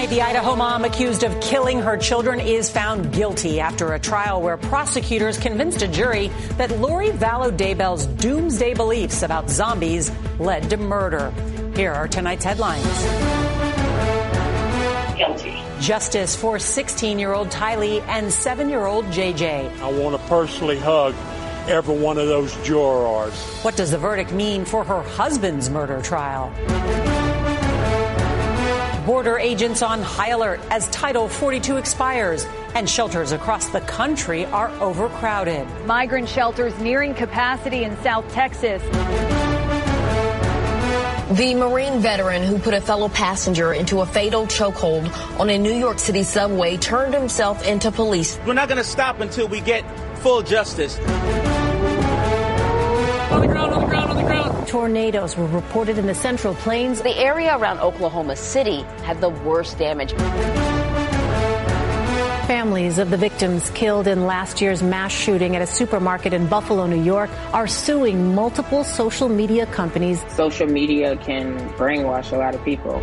Tonight, 0.00 0.14
the 0.14 0.22
Idaho 0.22 0.56
mom 0.56 0.86
accused 0.86 1.24
of 1.24 1.38
killing 1.42 1.82
her 1.82 1.98
children 1.98 2.40
is 2.40 2.70
found 2.70 3.12
guilty 3.12 3.60
after 3.60 3.92
a 3.92 3.98
trial 3.98 4.40
where 4.40 4.56
prosecutors 4.56 5.36
convinced 5.36 5.82
a 5.82 5.88
jury 5.88 6.28
that 6.56 6.70
Lori 6.78 7.10
Vallow 7.10 7.54
Daybell's 7.54 8.06
doomsday 8.06 8.72
beliefs 8.72 9.22
about 9.22 9.50
zombies 9.50 10.10
led 10.38 10.70
to 10.70 10.78
murder. 10.78 11.30
Here 11.76 11.92
are 11.92 12.08
tonight's 12.08 12.46
headlines. 12.46 12.86
Guilty. 15.18 15.62
Justice 15.80 16.34
for 16.34 16.58
16 16.58 17.18
year 17.18 17.34
old 17.34 17.50
Tylee 17.50 18.00
and 18.08 18.32
7 18.32 18.70
year 18.70 18.86
old 18.86 19.04
JJ. 19.06 19.80
I 19.82 19.92
want 19.92 20.18
to 20.18 20.28
personally 20.28 20.78
hug 20.78 21.14
every 21.68 21.98
one 21.98 22.16
of 22.16 22.26
those 22.26 22.56
jurors. 22.66 23.34
What 23.60 23.76
does 23.76 23.90
the 23.90 23.98
verdict 23.98 24.32
mean 24.32 24.64
for 24.64 24.82
her 24.82 25.02
husband's 25.02 25.68
murder 25.68 26.00
trial? 26.00 26.50
Border 29.06 29.38
agents 29.38 29.80
on 29.80 30.02
high 30.02 30.28
alert 30.28 30.60
as 30.70 30.88
Title 30.90 31.26
42 31.26 31.78
expires 31.78 32.46
and 32.74 32.88
shelters 32.88 33.32
across 33.32 33.70
the 33.70 33.80
country 33.80 34.44
are 34.46 34.68
overcrowded. 34.80 35.66
Migrant 35.86 36.28
shelters 36.28 36.78
nearing 36.78 37.14
capacity 37.14 37.84
in 37.84 37.96
South 38.02 38.30
Texas. 38.32 38.82
The 41.36 41.54
Marine 41.54 42.00
veteran 42.00 42.42
who 42.42 42.58
put 42.58 42.74
a 42.74 42.80
fellow 42.80 43.08
passenger 43.08 43.72
into 43.72 44.00
a 44.00 44.06
fatal 44.06 44.46
chokehold 44.46 45.08
on 45.40 45.48
a 45.48 45.56
New 45.56 45.72
York 45.72 45.98
City 45.98 46.22
subway 46.22 46.76
turned 46.76 47.14
himself 47.14 47.66
into 47.66 47.90
police. 47.90 48.38
We're 48.46 48.54
not 48.54 48.68
going 48.68 48.78
to 48.78 48.84
stop 48.84 49.20
until 49.20 49.48
we 49.48 49.60
get 49.60 49.82
full 50.18 50.42
justice. 50.42 50.98
Tornadoes 54.70 55.36
were 55.36 55.48
reported 55.48 55.98
in 55.98 56.06
the 56.06 56.14
Central 56.14 56.54
Plains. 56.54 57.02
The 57.02 57.16
area 57.18 57.58
around 57.58 57.80
Oklahoma 57.80 58.36
City 58.36 58.82
had 59.02 59.20
the 59.20 59.28
worst 59.28 59.78
damage. 59.78 60.12
Families 62.46 62.98
of 62.98 63.10
the 63.10 63.16
victims 63.16 63.68
killed 63.70 64.06
in 64.06 64.26
last 64.26 64.60
year's 64.60 64.80
mass 64.80 65.10
shooting 65.10 65.56
at 65.56 65.62
a 65.62 65.66
supermarket 65.66 66.32
in 66.32 66.46
Buffalo, 66.46 66.86
New 66.86 67.02
York, 67.02 67.30
are 67.52 67.66
suing 67.66 68.32
multiple 68.32 68.84
social 68.84 69.28
media 69.28 69.66
companies. 69.66 70.24
Social 70.28 70.68
media 70.68 71.16
can 71.16 71.58
brainwash 71.70 72.30
a 72.30 72.36
lot 72.36 72.54
of 72.54 72.64
people. 72.64 73.02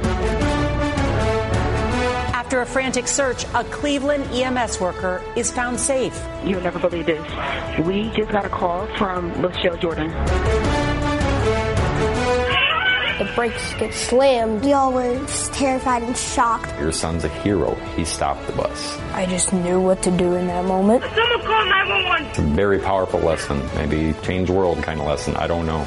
After 2.33 2.61
a 2.61 2.65
frantic 2.65 3.09
search, 3.09 3.43
a 3.53 3.65
Cleveland 3.65 4.23
EMS 4.31 4.79
worker 4.79 5.21
is 5.35 5.51
found 5.51 5.77
safe. 5.77 6.17
You'll 6.45 6.61
never 6.61 6.79
believe 6.79 7.07
this. 7.07 7.85
We 7.85 8.09
just 8.11 8.31
got 8.31 8.45
a 8.45 8.49
call 8.49 8.87
from 8.95 9.41
Michelle 9.41 9.75
Jordan. 9.75 10.86
The 13.17 13.25
brakes 13.33 13.73
get 13.79 13.95
slammed. 13.95 14.63
We 14.63 14.73
all 14.73 14.93
were 14.93 15.25
terrified 15.53 16.03
and 16.03 16.15
shocked. 16.15 16.79
Your 16.79 16.91
son's 16.91 17.23
a 17.23 17.29
hero. 17.29 17.73
He 17.95 18.05
stopped 18.05 18.45
the 18.45 18.53
bus. 18.53 18.95
I 19.13 19.25
just 19.25 19.51
knew 19.51 19.81
what 19.81 20.03
to 20.03 20.11
do 20.11 20.35
in 20.35 20.45
that 20.45 20.65
moment. 20.65 21.03
Someone 21.03 21.41
call 21.41 21.65
911. 21.65 22.25
It's 22.27 22.37
a 22.37 22.41
very 22.43 22.77
powerful 22.77 23.19
lesson. 23.19 23.59
Maybe 23.75 24.13
change 24.21 24.49
the 24.49 24.53
world 24.53 24.83
kind 24.83 24.99
of 25.01 25.07
lesson. 25.07 25.35
I 25.35 25.47
don't 25.47 25.65
know. 25.65 25.83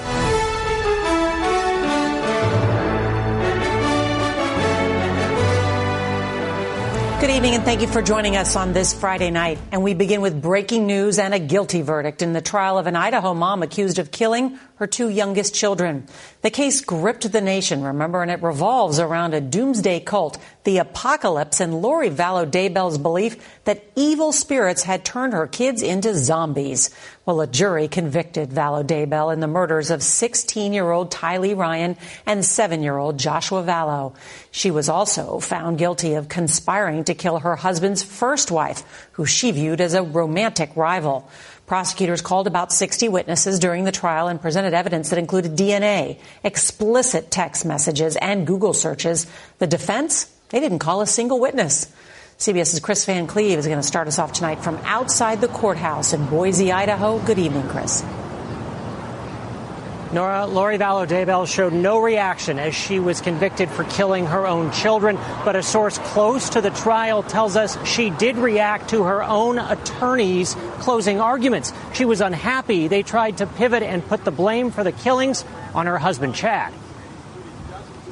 Good 7.21 7.37
evening 7.37 7.55
and 7.55 7.65
thank 7.65 7.83
you 7.83 7.87
for 7.87 8.01
joining 8.01 8.35
us 8.35 8.57
on 8.57 8.73
this 8.73 8.95
Friday 8.95 9.31
night. 9.31 9.59
And 9.71 9.83
we 9.83 9.93
begin 9.93 10.23
with 10.23 10.41
breaking 10.41 10.87
news 10.87 11.19
and 11.19 11.35
a 11.35 11.39
guilty 11.39 11.83
verdict 11.83 12.23
in 12.23 12.33
the 12.33 12.41
trial 12.41 12.79
of 12.79 12.87
an 12.87 12.97
Idaho 12.97 13.35
mom 13.35 13.63
accused 13.63 13.99
of 13.99 14.11
killing 14.11 14.59
her 14.81 14.87
two 14.87 15.11
youngest 15.11 15.55
children. 15.55 16.07
The 16.41 16.49
case 16.49 16.81
gripped 16.81 17.31
the 17.31 17.43
nation, 17.43 17.83
remember, 17.83 18.23
and 18.23 18.31
it 18.31 18.43
revolves 18.43 18.99
around 18.99 19.35
a 19.35 19.41
doomsday 19.43 20.01
cult, 20.01 20.39
the 20.65 20.79
apocalypse, 20.79 21.61
and 21.61 21.83
Lori 21.83 22.09
Vallow 22.09 22.51
Daybell's 22.51 22.97
belief 22.97 23.37
that 23.65 23.85
evil 23.95 24.33
spirits 24.33 24.83
had 24.83 25.05
turned 25.05 25.35
her 25.35 25.47
kids 25.47 25.83
into 25.83 26.15
zombies. 26.17 26.89
Well, 27.27 27.43
a 27.43 27.47
jury 27.47 27.89
convicted 27.89 28.49
Vallow 28.49 28.83
Daybell 28.83 29.35
in 29.35 29.41
the 29.41 29.47
murders 29.47 29.91
of 29.91 30.03
16 30.03 30.73
year 30.73 30.91
old 30.91 31.13
Tylee 31.13 31.55
Ryan 31.55 31.99
and 32.25 32.43
7 32.43 32.83
year 32.83 32.97
old 32.97 33.19
Joshua 33.19 33.63
Vallow. 33.63 34.15
She 34.51 34.71
was 34.71 34.89
also 34.89 35.41
found 35.41 35.77
guilty 35.77 36.15
of 36.15 36.31
conspiring 36.31 37.05
to 37.05 37.15
kill 37.15 37.41
her 37.41 37.55
husband's 37.55 38.03
first 38.03 38.51
wife, 38.51 38.83
who 39.13 39.27
she 39.27 39.51
viewed 39.51 39.83
as 39.83 39.93
a 39.93 40.03
romantic 40.03 40.75
rival. 40.75 41.29
Prosecutors 41.71 42.21
called 42.21 42.49
about 42.49 42.73
60 42.73 43.09
witnesses 43.11 43.61
during 43.61 43.85
the 43.85 43.93
trial 43.93 44.27
and 44.27 44.43
presented 44.43 44.75
evidence 44.75 45.11
that 45.11 45.21
included 45.21 45.55
DNA, 45.57 46.19
explicit 46.43 47.31
text 47.31 47.65
messages, 47.65 48.17
and 48.17 48.45
Google 48.45 48.75
searches. 48.75 49.29
The 49.59 49.69
defense, 49.69 50.29
they 50.49 50.59
didn't 50.59 50.81
call 50.81 51.01
a 51.01 51.07
single 51.07 51.39
witness. 51.39 51.87
CBS's 52.39 52.81
Chris 52.81 53.05
Van 53.05 53.29
Cleave 53.29 53.57
is 53.57 53.69
going 53.69 53.79
to 53.79 53.87
start 53.87 54.09
us 54.09 54.19
off 54.19 54.33
tonight 54.33 54.65
from 54.65 54.81
outside 54.83 55.41
the 55.41 55.47
courthouse 55.47 56.13
in 56.13 56.27
Boise, 56.27 56.73
Idaho. 56.73 57.21
Good 57.21 57.39
evening, 57.39 57.69
Chris. 57.69 58.03
Norah 60.13 60.47
Lori 60.47 60.77
Vallow 60.77 61.07
Daybell 61.07 61.47
showed 61.47 61.73
no 61.73 62.01
reaction 62.01 62.59
as 62.59 62.75
she 62.75 62.99
was 62.99 63.21
convicted 63.21 63.71
for 63.71 63.85
killing 63.85 64.27
her 64.27 64.45
own 64.45 64.73
children, 64.73 65.17
but 65.45 65.55
a 65.55 65.63
source 65.63 65.99
close 65.99 66.51
to 66.51 66.61
the 66.61 66.71
trial 66.71 67.23
tells 67.23 67.55
us 67.55 67.79
she 67.87 68.11
did 68.11 68.37
react 68.37 68.91
to 68.91 69.05
her 69.05 69.23
own 69.23 69.61
attorney's 69.61 70.57
closing 70.81 71.21
arguments. 71.21 71.73
She 71.93 72.05
was 72.05 72.21
unhappy 72.21 72.89
they 72.89 73.05
tried 73.05 73.39
to 73.39 73.47
pivot 73.47 73.85
and 73.85 74.05
put 74.05 74.25
the 74.25 74.33
blame 74.33 74.73
for 74.73 74.83
the 74.83 74.93
killings 74.93 75.45
on 75.75 75.87
her 75.87 75.99
husband 75.99 76.35
Chad. 76.35 76.73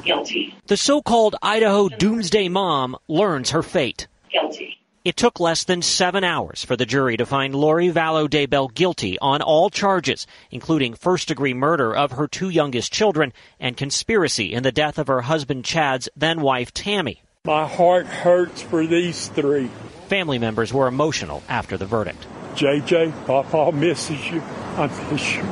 Guilty. 0.05 0.55
The 0.69 0.77
so-called 0.77 1.35
Idaho 1.43 1.89
doomsday 1.89 2.49
mom 2.49 2.97
learns 3.09 3.51
her 3.51 3.65
fate. 3.65 4.07
Guilty. 4.31 4.68
It 5.09 5.17
took 5.17 5.41
less 5.41 5.65
than 5.65 5.81
seven 5.81 6.23
hours 6.23 6.63
for 6.67 6.77
the 6.77 6.85
jury 6.85 7.17
to 7.17 7.25
find 7.25 7.55
Lori 7.55 7.89
Vallow 7.89 8.29
Daybell 8.29 8.75
guilty 8.75 9.19
on 9.21 9.41
all 9.41 9.71
charges, 9.71 10.27
including 10.51 10.93
first 10.93 11.29
degree 11.29 11.55
murder 11.55 11.97
of 11.97 12.13
her 12.13 12.29
two 12.29 12.51
youngest 12.51 12.93
children 12.93 13.33
and 13.59 13.75
conspiracy 13.75 14.53
in 14.53 14.65
the 14.65 14.71
death 14.71 14.99
of 14.99 15.07
her 15.07 15.23
husband 15.23 15.65
Chad's 15.65 16.11
then 16.15 16.43
wife 16.43 16.75
Tammy. 16.75 17.23
My 17.47 17.67
heart 17.67 18.05
hurts 18.05 18.61
for 18.61 18.87
these 18.87 19.29
three. 19.29 19.71
Family 20.09 20.39
members 20.39 20.75
were 20.75 20.87
emotional 20.87 21.43
after 21.49 21.79
the 21.79 21.87
verdict. 21.87 22.27
JJ, 22.57 23.25
Papa 23.25 23.73
misses 23.73 24.31
you. 24.31 24.43
I 24.77 24.91
miss 25.11 25.37
you. 25.37 25.47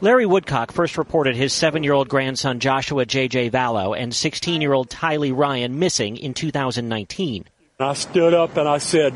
Larry 0.00 0.24
Woodcock 0.24 0.72
first 0.72 0.96
reported 0.96 1.36
his 1.36 1.52
seven 1.52 1.82
year 1.82 1.92
old 1.92 2.08
grandson 2.08 2.58
Joshua 2.58 3.04
J.J. 3.04 3.50
Vallow 3.50 3.94
and 3.94 4.14
16 4.14 4.62
year 4.62 4.72
old 4.72 4.88
Tylee 4.88 5.36
Ryan 5.36 5.78
missing 5.78 6.16
in 6.16 6.32
2019. 6.32 7.44
I 7.80 7.94
stood 7.94 8.34
up 8.34 8.56
and 8.56 8.68
I 8.68 8.78
said, 8.78 9.12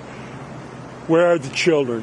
Where 1.07 1.31
are 1.31 1.39
the 1.39 1.49
children? 1.51 2.03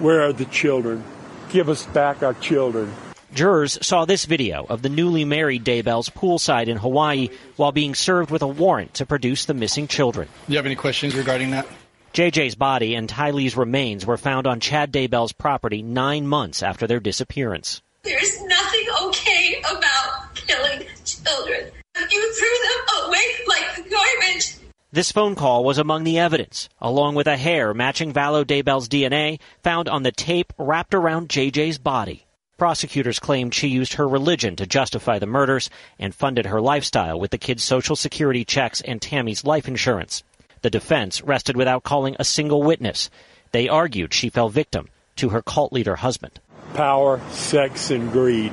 Where 0.00 0.22
are 0.22 0.32
the 0.32 0.44
children? 0.44 1.04
Give 1.50 1.68
us 1.68 1.86
back 1.86 2.24
our 2.24 2.34
children. 2.34 2.92
Jurors 3.32 3.78
saw 3.80 4.06
this 4.06 4.24
video 4.24 4.66
of 4.68 4.82
the 4.82 4.88
newly 4.88 5.24
married 5.24 5.62
Daybells 5.62 6.10
poolside 6.10 6.66
in 6.66 6.76
Hawaii 6.76 7.28
while 7.54 7.70
being 7.70 7.94
served 7.94 8.32
with 8.32 8.42
a 8.42 8.48
warrant 8.48 8.94
to 8.94 9.06
produce 9.06 9.44
the 9.44 9.54
missing 9.54 9.86
children. 9.86 10.26
Do 10.48 10.52
you 10.52 10.58
have 10.58 10.66
any 10.66 10.74
questions 10.74 11.14
regarding 11.14 11.52
that? 11.52 11.68
JJ's 12.12 12.56
body 12.56 12.96
and 12.96 13.08
Tylee's 13.08 13.56
remains 13.56 14.04
were 14.04 14.16
found 14.16 14.48
on 14.48 14.58
Chad 14.58 14.92
Daybell's 14.92 15.32
property 15.32 15.80
nine 15.80 16.26
months 16.26 16.60
after 16.60 16.88
their 16.88 16.98
disappearance. 16.98 17.82
There's 18.02 18.42
nothing 18.42 18.86
okay 19.04 19.62
about 19.70 20.34
killing 20.34 20.88
children. 21.04 21.70
You 22.10 22.34
threw 22.34 22.48
them 22.48 23.06
away 23.06 23.22
like 23.46 23.90
garbage. 23.90 24.56
This 24.92 25.12
phone 25.12 25.36
call 25.36 25.62
was 25.62 25.78
among 25.78 26.02
the 26.02 26.18
evidence, 26.18 26.68
along 26.80 27.14
with 27.14 27.28
a 27.28 27.36
hair 27.36 27.72
matching 27.72 28.12
Vallow 28.12 28.44
Daybell's 28.44 28.88
DNA 28.88 29.38
found 29.62 29.88
on 29.88 30.02
the 30.02 30.10
tape 30.10 30.52
wrapped 30.58 30.94
around 30.94 31.28
JJ's 31.28 31.78
body. 31.78 32.26
Prosecutors 32.58 33.20
claimed 33.20 33.54
she 33.54 33.68
used 33.68 33.92
her 33.92 34.08
religion 34.08 34.56
to 34.56 34.66
justify 34.66 35.20
the 35.20 35.28
murders 35.28 35.70
and 36.00 36.12
funded 36.12 36.46
her 36.46 36.60
lifestyle 36.60 37.20
with 37.20 37.30
the 37.30 37.38
kids' 37.38 37.62
social 37.62 37.94
security 37.94 38.44
checks 38.44 38.80
and 38.80 39.00
Tammy's 39.00 39.44
life 39.44 39.68
insurance. 39.68 40.24
The 40.62 40.70
defense 40.70 41.22
rested 41.22 41.56
without 41.56 41.84
calling 41.84 42.16
a 42.18 42.24
single 42.24 42.64
witness. 42.64 43.10
They 43.52 43.68
argued 43.68 44.12
she 44.12 44.28
fell 44.28 44.48
victim 44.48 44.88
to 45.16 45.28
her 45.28 45.40
cult 45.40 45.72
leader 45.72 45.94
husband. 45.94 46.40
Power, 46.74 47.20
sex, 47.30 47.92
and 47.92 48.10
greed. 48.10 48.52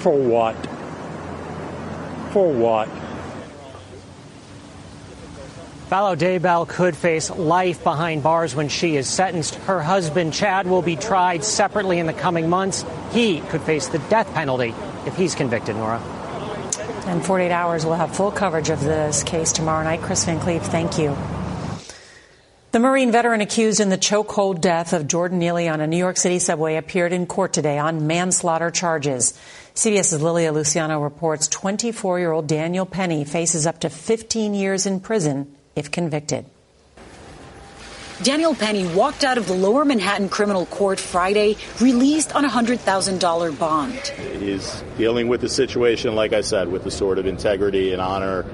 For 0.00 0.18
what? 0.18 0.56
For 2.32 2.52
what? 2.52 2.88
Vallow 5.90 6.16
Daybell 6.16 6.66
could 6.66 6.96
face 6.96 7.30
life 7.30 7.84
behind 7.84 8.24
bars 8.24 8.56
when 8.56 8.68
she 8.68 8.96
is 8.96 9.06
sentenced. 9.06 9.54
Her 9.54 9.80
husband, 9.80 10.32
Chad, 10.32 10.66
will 10.66 10.82
be 10.82 10.96
tried 10.96 11.44
separately 11.44 12.00
in 12.00 12.06
the 12.06 12.12
coming 12.12 12.50
months. 12.50 12.84
He 13.12 13.38
could 13.38 13.62
face 13.62 13.86
the 13.86 14.00
death 14.00 14.32
penalty 14.34 14.74
if 15.06 15.14
he's 15.16 15.36
convicted, 15.36 15.76
Norah. 15.76 16.02
In 17.06 17.20
48 17.20 17.52
hours, 17.52 17.86
we'll 17.86 17.94
have 17.94 18.16
full 18.16 18.32
coverage 18.32 18.68
of 18.68 18.80
this 18.80 19.22
case 19.22 19.52
tomorrow 19.52 19.84
night. 19.84 20.00
Chris 20.00 20.24
Van 20.24 20.40
Cleave, 20.40 20.62
thank 20.64 20.98
you. 20.98 21.16
The 22.72 22.80
Marine 22.80 23.12
veteran 23.12 23.40
accused 23.40 23.78
in 23.78 23.88
the 23.88 23.96
chokehold 23.96 24.60
death 24.60 24.92
of 24.92 25.06
Jordan 25.06 25.38
Neely 25.38 25.68
on 25.68 25.80
a 25.80 25.86
New 25.86 25.96
York 25.96 26.16
City 26.16 26.40
subway 26.40 26.74
appeared 26.74 27.12
in 27.12 27.26
court 27.26 27.52
today 27.52 27.78
on 27.78 28.08
manslaughter 28.08 28.72
charges. 28.72 29.38
CBS's 29.76 30.20
Lilia 30.20 30.52
Luciano 30.52 31.00
reports 31.00 31.46
24 31.46 32.18
year 32.18 32.32
old 32.32 32.48
Daniel 32.48 32.86
Penny 32.86 33.24
faces 33.24 33.68
up 33.68 33.78
to 33.80 33.88
15 33.88 34.52
years 34.52 34.84
in 34.84 34.98
prison 34.98 35.55
if 35.76 35.90
convicted. 35.90 36.46
Daniel 38.22 38.54
Penny 38.54 38.86
walked 38.86 39.24
out 39.24 39.36
of 39.36 39.46
the 39.46 39.52
lower 39.52 39.84
Manhattan 39.84 40.30
criminal 40.30 40.64
court 40.66 40.98
Friday, 40.98 41.58
released 41.82 42.34
on 42.34 42.46
a 42.46 42.48
$100,000 42.48 43.58
bond. 43.58 43.94
He's 44.40 44.82
dealing 44.96 45.28
with 45.28 45.42
the 45.42 45.50
situation, 45.50 46.14
like 46.14 46.32
I 46.32 46.40
said, 46.40 46.68
with 46.68 46.82
the 46.82 46.90
sort 46.90 47.18
of 47.18 47.26
integrity 47.26 47.92
and 47.92 48.00
honor 48.00 48.46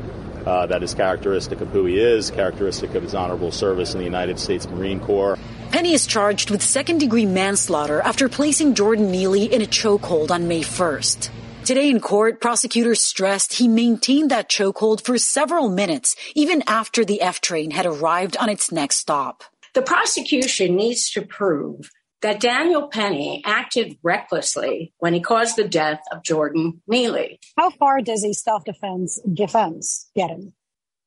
uh, 0.45 0.67
that 0.67 0.83
is 0.83 0.95
characteristic 0.95 1.61
of 1.61 1.69
who 1.69 1.85
he 1.85 2.01
is, 2.01 2.33
characteristic 2.33 2.97
of 2.97 3.05
his 3.05 3.15
honorable 3.15 3.53
service 3.53 3.95
in 3.95 3.99
the 3.99 4.05
United 4.05 4.41
States 4.41 4.69
Marine 4.69 4.99
Corps. 4.99 5.39
Penny 5.71 5.93
is 5.93 6.07
charged 6.07 6.51
with 6.51 6.61
second 6.61 6.99
degree 6.99 7.25
manslaughter 7.25 8.01
after 8.01 8.29
placing 8.29 8.75
Jordan 8.75 9.13
Neely 9.13 9.45
in 9.45 9.63
a 9.63 9.67
chokehold 9.67 10.33
on 10.33 10.49
May 10.49 10.63
1st. 10.63 11.31
Today 11.65 11.89
in 11.89 12.01
court, 12.01 12.41
prosecutors 12.41 13.01
stressed 13.01 13.53
he 13.55 13.69
maintained 13.69 14.33
that 14.33 14.51
chokehold 14.51 15.05
for 15.05 15.17
several 15.17 15.69
minutes, 15.69 16.17
even 16.35 16.65
after 16.67 17.05
the 17.05 17.21
F 17.21 17.41
train 17.41 17.71
had 17.71 17.87
arrived 17.87 18.37
on 18.37 18.49
its 18.49 18.73
next 18.73 18.97
stop. 18.97 19.45
The 19.73 19.83
prosecution 19.83 20.75
needs 20.75 21.09
to 21.13 21.23
prove 21.23 21.89
that 22.21 22.41
Daniel 22.41 22.89
Penny 22.89 23.43
acted 23.47 23.97
recklessly 24.03 24.93
when 24.99 25.15
he 25.15 25.21
caused 25.21 25.55
the 25.55 25.69
death 25.69 26.03
of 26.11 26.25
Jordan 26.25 26.83
Neely. 26.89 27.39
How 27.57 27.71
far 27.71 28.01
does 28.01 28.25
a 28.25 28.33
self-defense 28.33 29.21
defense 29.33 30.11
get 30.17 30.31
him? 30.31 30.55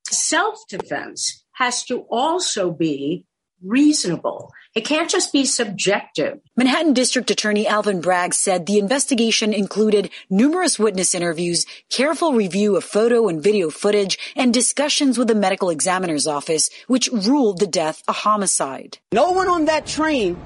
Self-defense 0.07 1.43
has 1.55 1.83
to 1.85 1.99
also 2.09 2.71
be 2.71 3.25
reasonable. 3.65 4.53
It 4.73 4.85
can't 4.85 5.09
just 5.09 5.31
be 5.33 5.45
subjective. 5.45 6.39
Manhattan 6.55 6.93
District 6.93 7.31
Attorney 7.31 7.67
Alvin 7.67 8.01
Bragg 8.01 8.33
said 8.33 8.65
the 8.65 8.79
investigation 8.79 9.53
included 9.53 10.09
numerous 10.29 10.77
witness 10.77 11.15
interviews, 11.15 11.65
careful 11.89 12.33
review 12.33 12.75
of 12.75 12.83
photo 12.83 13.27
and 13.27 13.41
video 13.41 13.69
footage, 13.69 14.17
and 14.35 14.53
discussions 14.53 15.17
with 15.17 15.27
the 15.27 15.35
medical 15.35 15.69
examiner's 15.69 16.27
office, 16.27 16.69
which 16.87 17.09
ruled 17.11 17.59
the 17.59 17.67
death 17.67 18.03
a 18.07 18.13
homicide. 18.13 18.97
No 19.11 19.31
one 19.31 19.47
on 19.47 19.65
that 19.65 19.85
train 19.85 20.37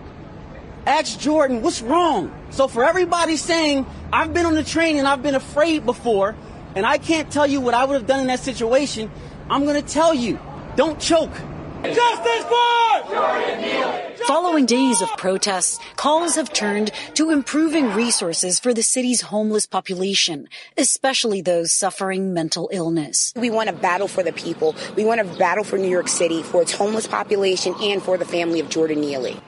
asked 0.86 1.20
Jordan, 1.20 1.62
what's 1.62 1.82
wrong? 1.82 2.34
So 2.50 2.68
for 2.68 2.84
everybody 2.84 3.36
saying, 3.36 3.86
I've 4.12 4.34
been 4.34 4.46
on 4.46 4.56
the 4.56 4.64
train 4.64 4.98
and 4.98 5.08
I've 5.08 5.22
been 5.22 5.36
afraid 5.36 5.86
before, 5.86 6.36
and 6.76 6.86
I 6.86 6.98
can't 6.98 7.32
tell 7.32 7.46
you 7.46 7.62
what 7.62 7.74
I 7.74 7.86
would 7.86 7.94
have 7.94 8.08
done 8.08 8.22
in 8.22 8.28
that 8.28 8.40
situation, 8.40 9.12
I'm 9.50 9.66
going 9.66 9.82
to 9.82 9.88
tell 9.88 10.14
you, 10.14 10.40
don't 10.76 11.00
choke. 11.00 11.32
Justice 11.84 12.44
for 12.44 13.10
Jordan 13.10 13.62
Neely! 13.62 14.16
Following 14.28 14.66
days 14.66 15.02
of 15.02 15.10
protests, 15.18 15.80
calls 15.96 16.36
have 16.36 16.52
turned 16.52 16.92
to 17.16 17.32
improving 17.32 17.94
resources 17.94 18.60
for 18.60 18.74
the 18.74 18.84
city's 18.84 19.22
homeless 19.22 19.66
population, 19.66 20.50
especially 20.78 21.42
those 21.42 21.72
suffering 21.72 22.34
mental 22.34 22.70
illness. 22.72 23.34
We 23.36 23.50
want 23.50 23.70
to 23.70 23.76
battle 23.76 24.10
for 24.10 24.24
the 24.24 24.34
people. 24.34 24.76
We 24.96 25.06
want 25.06 25.20
to 25.20 25.38
battle 25.38 25.64
for 25.64 25.78
New 25.78 25.90
York 25.90 26.10
City, 26.10 26.44
for 26.44 26.62
its 26.62 26.74
homeless 26.74 27.08
population, 27.08 27.74
and 27.82 28.04
for 28.04 28.18
the 28.18 28.26
family 28.26 28.60
of 28.60 28.70
Jordan 28.70 29.00
Neely. 29.02 29.40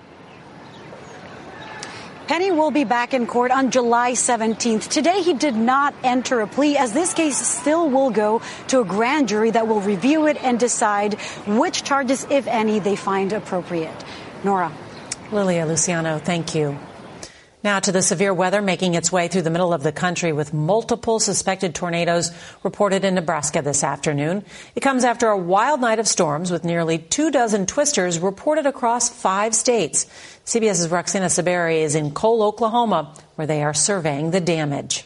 Penny 2.32 2.50
will 2.50 2.72
be 2.72 2.86
back 2.86 3.14
in 3.14 3.28
court 3.28 3.52
on 3.52 3.72
July 3.72 4.14
17th. 4.14 4.88
Today, 4.88 5.22
he 5.22 5.34
did 5.34 5.54
not 5.54 5.94
enter 6.02 6.40
a 6.40 6.48
plea, 6.48 6.78
as 6.78 6.94
this 6.94 7.14
case 7.14 7.36
still 7.36 7.90
will 7.90 8.10
go 8.10 8.42
to 8.70 8.80
a 8.80 8.86
grand 8.86 9.28
jury 9.28 9.52
that 9.52 9.68
will 9.68 9.82
review 9.82 10.28
it 10.28 10.42
and 10.42 10.58
decide 10.58 11.16
which 11.46 11.84
charges, 11.84 12.26
if 12.30 12.48
any, 12.48 12.80
they 12.80 12.96
find 12.96 13.34
appropriate. 13.34 14.06
Norah. 14.46 14.72
Lilia 15.34 15.66
Luciano, 15.66 16.20
thank 16.20 16.56
you. 16.56 16.80
Now 17.64 17.80
to 17.80 17.92
the 17.92 18.02
severe 18.02 18.34
weather 18.34 18.60
making 18.60 18.96
its 18.96 19.12
way 19.12 19.28
through 19.28 19.44
the 19.44 19.52
middle 19.52 19.72
of 19.72 19.84
the 19.84 19.92
country 19.92 20.34
with 20.34 20.52
multiple 20.52 21.20
suspected 21.20 21.76
tornadoes 21.76 22.32
reported 22.64 23.06
in 23.06 23.14
Nebraska 23.14 23.62
this 23.62 23.84
afternoon. 23.84 24.44
It 24.76 24.80
comes 24.80 25.04
after 25.04 25.28
a 25.28 25.38
wild 25.38 25.80
night 25.80 26.00
of 26.00 26.08
storms 26.08 26.50
with 26.50 26.64
nearly 26.64 26.98
two 26.98 27.30
dozen 27.30 27.68
twisters 27.68 28.18
reported 28.18 28.66
across 28.66 29.10
five 29.10 29.54
states. 29.54 30.08
CBS's 30.44 30.90
Roxana 30.90 31.28
Saberi 31.28 31.82
is 31.82 31.94
in 31.94 32.12
Cole, 32.12 32.42
Oklahoma, 32.42 33.14
where 33.36 33.46
they 33.46 33.62
are 33.62 33.76
surveying 33.76 34.32
the 34.32 34.42
damage. 34.42 35.06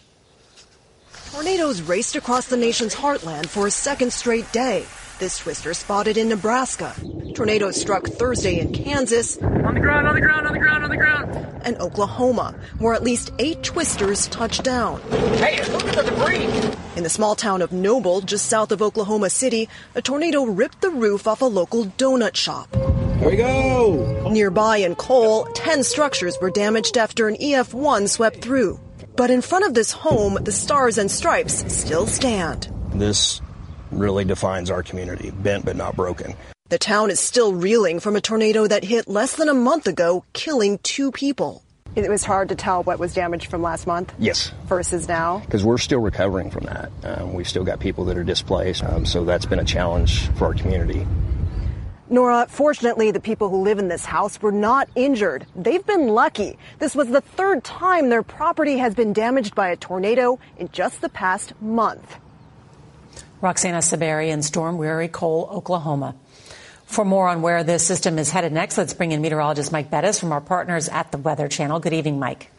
Tornadoes 1.32 1.82
raced 1.82 2.16
across 2.16 2.48
the 2.48 2.56
nation's 2.56 2.96
heartland 2.96 3.48
for 3.48 3.68
a 3.68 3.72
second 3.72 4.14
straight 4.14 4.50
day. 4.54 4.86
This 5.17 5.38
twister 5.38 5.74
spotted 5.74 6.17
in 6.17 6.27
Nebraska. 6.27 6.93
Tornadoes 7.36 7.79
struck 7.79 8.05
Thursday 8.05 8.60
in 8.60 8.74
Kansas. 8.74 9.38
On 9.38 9.74
the 9.74 9.79
ground, 9.79 10.07
on 10.07 10.15
the 10.15 10.19
ground, 10.19 10.45
on 10.45 10.51
the 10.51 10.60
ground, 10.60 10.84
on 10.84 10.89
the 10.89 10.98
ground. 10.98 11.34
And 11.63 11.77
Oklahoma, 11.77 12.53
where 12.79 12.93
at 12.93 13.01
least 13.01 13.31
eight 13.39 13.63
twisters 13.63 14.27
touched 14.27 14.63
down. 14.63 15.00
Hey, 15.38 15.63
look 15.72 15.86
at 15.86 15.95
the 15.95 16.12
debris. 16.12 16.50
In 16.98 17.03
the 17.03 17.10
small 17.10 17.34
town 17.34 17.62
of 17.62 17.72
Noble, 17.72 18.19
just 18.19 18.48
south 18.48 18.74
of 18.74 18.81
Oklahoma 18.81 19.29
City, 19.29 19.69
a 19.95 20.01
tornado 20.01 20.43
ripped 20.43 20.81
the 20.81 20.89
roof 20.89 21.27
off 21.27 21.41
a 21.41 21.45
local 21.45 21.86
donut 21.86 22.36
shop. 22.36 22.67
Here 23.19 23.29
we 23.29 23.38
go. 23.38 24.29
Nearby 24.29 24.77
in 24.77 24.95
Cole, 24.95 25.45
10 25.55 25.84
structures 25.84 26.38
were 26.41 26.51
damaged 26.51 26.98
after 26.98 27.29
an 27.29 27.38
EF1 27.38 28.10
swept 28.10 28.41
through. 28.41 28.81
But 29.15 29.31
in 29.31 29.41
front 29.41 29.65
of 29.65 29.74
this 29.75 29.93
home, 29.93 30.38
the 30.41 30.51
stars 30.51 30.98
and 30.98 31.10
stripes 31.10 31.74
still 31.74 32.05
stand. 32.05 32.69
This 32.93 33.39
really 33.96 34.25
defines 34.25 34.70
our 34.70 34.84
community 34.84 35.32
bent 35.32 35.66
but 35.66 35.75
not 35.75 35.96
broken. 35.96 36.36
The 36.70 36.78
town 36.80 37.12
is 37.12 37.20
still 37.20 37.54
reeling 37.54 38.00
from 38.00 38.16
a 38.16 38.22
tornado 38.22 38.66
that 38.66 38.84
hit 38.84 39.08
less 39.08 39.36
than 39.36 39.50
a 39.50 39.54
month 39.54 39.88
ago, 39.88 40.25
killing 40.34 40.80
two 40.80 41.12
people. 41.12 41.62
It 41.96 42.10
was 42.10 42.25
hard 42.25 42.50
to 42.50 42.56
tell 42.56 42.84
what 42.84 43.00
was 43.00 43.14
damaged 43.14 43.50
from 43.50 43.62
last 43.62 43.88
month? 43.88 44.14
Yes. 44.20 44.52
Versus 44.66 45.08
now? 45.08 45.40
Because 45.40 45.64
we're 45.64 45.78
still 45.78 46.00
recovering 46.00 46.52
from 46.52 46.66
that. 46.66 46.92
Um, 47.04 47.34
we've 47.34 47.48
still 47.48 47.64
got 47.64 47.80
people 47.80 48.04
that 48.06 48.18
are 48.18 48.24
displaced, 48.24 48.84
um, 48.84 49.06
so 49.06 49.24
that's 49.24 49.46
been 49.46 49.60
a 49.60 49.64
challenge 49.64 50.28
for 50.32 50.46
our 50.46 50.54
community. 50.54 51.08
Norah, 52.10 52.48
fortunately, 52.50 53.12
the 53.12 53.20
people 53.20 53.50
who 53.50 53.64
live 53.64 53.80
in 53.80 53.88
this 53.88 54.04
house 54.04 54.42
were 54.42 54.52
not 54.52 54.90
injured. 54.96 55.48
They've 55.56 55.86
been 55.86 56.10
lucky. 56.10 56.58
This 56.80 56.96
was 56.96 57.08
the 57.08 57.22
third 57.22 57.64
time 57.64 58.10
their 58.10 58.24
property 58.24 58.78
has 58.78 58.94
been 58.94 59.14
damaged 59.14 59.56
by 59.56 59.70
a 59.70 59.78
tornado 59.78 60.38
in 60.58 60.70
just 60.72 61.02
the 61.02 61.10
past 61.10 61.54
month. 61.62 62.18
Roxana 63.46 63.78
Saberi 63.78 64.30
in 64.30 64.42
storm 64.42 64.80
weary 64.80 65.08
Cole, 65.08 65.48
Oklahoma. 65.52 66.16
For 66.86 67.06
more 67.06 67.28
on 67.28 67.44
where 67.44 67.64
this 67.64 67.86
system 67.86 68.18
is 68.18 68.32
headed 68.32 68.52
next, 68.52 68.75
let's 68.75 68.96
bring 68.96 69.12
in 69.12 69.22
meteorologist 69.22 69.72
Mike 69.72 69.92
Bettes 69.92 70.20
from 70.20 70.32
our 70.32 70.42
partners 70.42 70.90
at 70.90 71.12
the 71.12 71.20
Weather 71.20 71.48
Channel. 71.48 71.80
Good 71.80 71.94
evening, 71.94 72.18
Mike. 72.18 72.50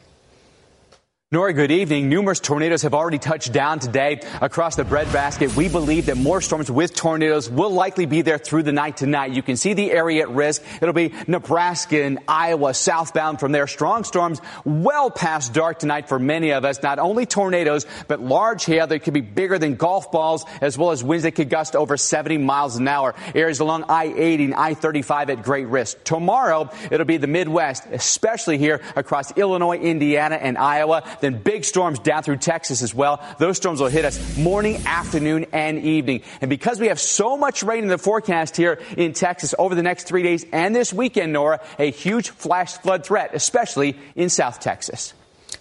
Norah, 1.32 1.52
good 1.52 1.72
evening. 1.72 2.08
Numerous 2.08 2.38
tornadoes 2.38 2.82
have 2.82 2.94
already 2.94 3.18
touched 3.18 3.52
down 3.52 3.80
today 3.80 4.20
across 4.40 4.76
the 4.76 4.84
breadbasket. 4.84 5.56
We 5.56 5.68
believe 5.68 6.06
that 6.06 6.16
more 6.16 6.40
storms 6.40 6.70
with 6.70 6.94
tornadoes 6.94 7.50
will 7.50 7.70
likely 7.70 8.06
be 8.06 8.22
there 8.22 8.38
through 8.38 8.62
the 8.62 8.70
night 8.70 8.96
tonight. 8.96 9.32
You 9.32 9.42
can 9.42 9.56
see 9.56 9.74
the 9.74 9.90
area 9.90 10.22
at 10.22 10.30
risk. 10.30 10.62
It'll 10.80 10.94
be 10.94 11.12
Nebraska 11.26 12.04
and 12.04 12.20
Iowa 12.28 12.74
southbound 12.74 13.40
from 13.40 13.50
there. 13.50 13.66
Strong 13.66 14.04
storms 14.04 14.40
well 14.64 15.10
past 15.10 15.52
dark 15.52 15.80
tonight 15.80 16.08
for 16.08 16.20
many 16.20 16.52
of 16.52 16.64
us. 16.64 16.80
Not 16.80 17.00
only 17.00 17.26
tornadoes, 17.26 17.86
but 18.06 18.20
large 18.20 18.64
hail 18.64 18.86
that 18.86 19.00
could 19.00 19.12
be 19.12 19.20
bigger 19.20 19.58
than 19.58 19.74
golf 19.74 20.12
balls, 20.12 20.44
as 20.60 20.78
well 20.78 20.92
as 20.92 21.02
winds 21.02 21.24
that 21.24 21.32
could 21.32 21.50
gust 21.50 21.74
over 21.74 21.96
70 21.96 22.38
miles 22.38 22.76
an 22.76 22.86
hour. 22.86 23.16
Areas 23.34 23.58
along 23.58 23.86
I-80 23.88 24.44
and 24.44 24.54
I-35 24.54 25.30
at 25.30 25.42
great 25.42 25.66
risk. 25.66 26.04
Tomorrow, 26.04 26.70
it'll 26.88 27.04
be 27.04 27.16
the 27.16 27.26
Midwest, 27.26 27.84
especially 27.90 28.58
here 28.58 28.80
across 28.94 29.36
Illinois, 29.36 29.78
Indiana, 29.78 30.36
and 30.36 30.56
Iowa. 30.56 31.02
Then 31.20 31.42
big 31.42 31.64
storms 31.64 31.98
down 31.98 32.22
through 32.22 32.38
Texas 32.38 32.82
as 32.82 32.94
well. 32.94 33.24
Those 33.38 33.56
storms 33.56 33.80
will 33.80 33.88
hit 33.88 34.04
us 34.04 34.38
morning, 34.38 34.86
afternoon, 34.86 35.46
and 35.52 35.78
evening. 35.78 36.22
And 36.40 36.48
because 36.48 36.80
we 36.80 36.88
have 36.88 37.00
so 37.00 37.36
much 37.36 37.62
rain 37.62 37.82
in 37.82 37.88
the 37.88 37.98
forecast 37.98 38.56
here 38.56 38.80
in 38.96 39.12
Texas 39.12 39.54
over 39.58 39.74
the 39.74 39.82
next 39.82 40.04
three 40.04 40.22
days 40.22 40.44
and 40.52 40.74
this 40.74 40.92
weekend, 40.92 41.32
Norah, 41.32 41.60
a 41.78 41.90
huge 41.90 42.30
flash 42.30 42.74
flood 42.74 43.04
threat, 43.04 43.30
especially 43.34 43.96
in 44.14 44.28
South 44.28 44.60
Texas. 44.60 45.14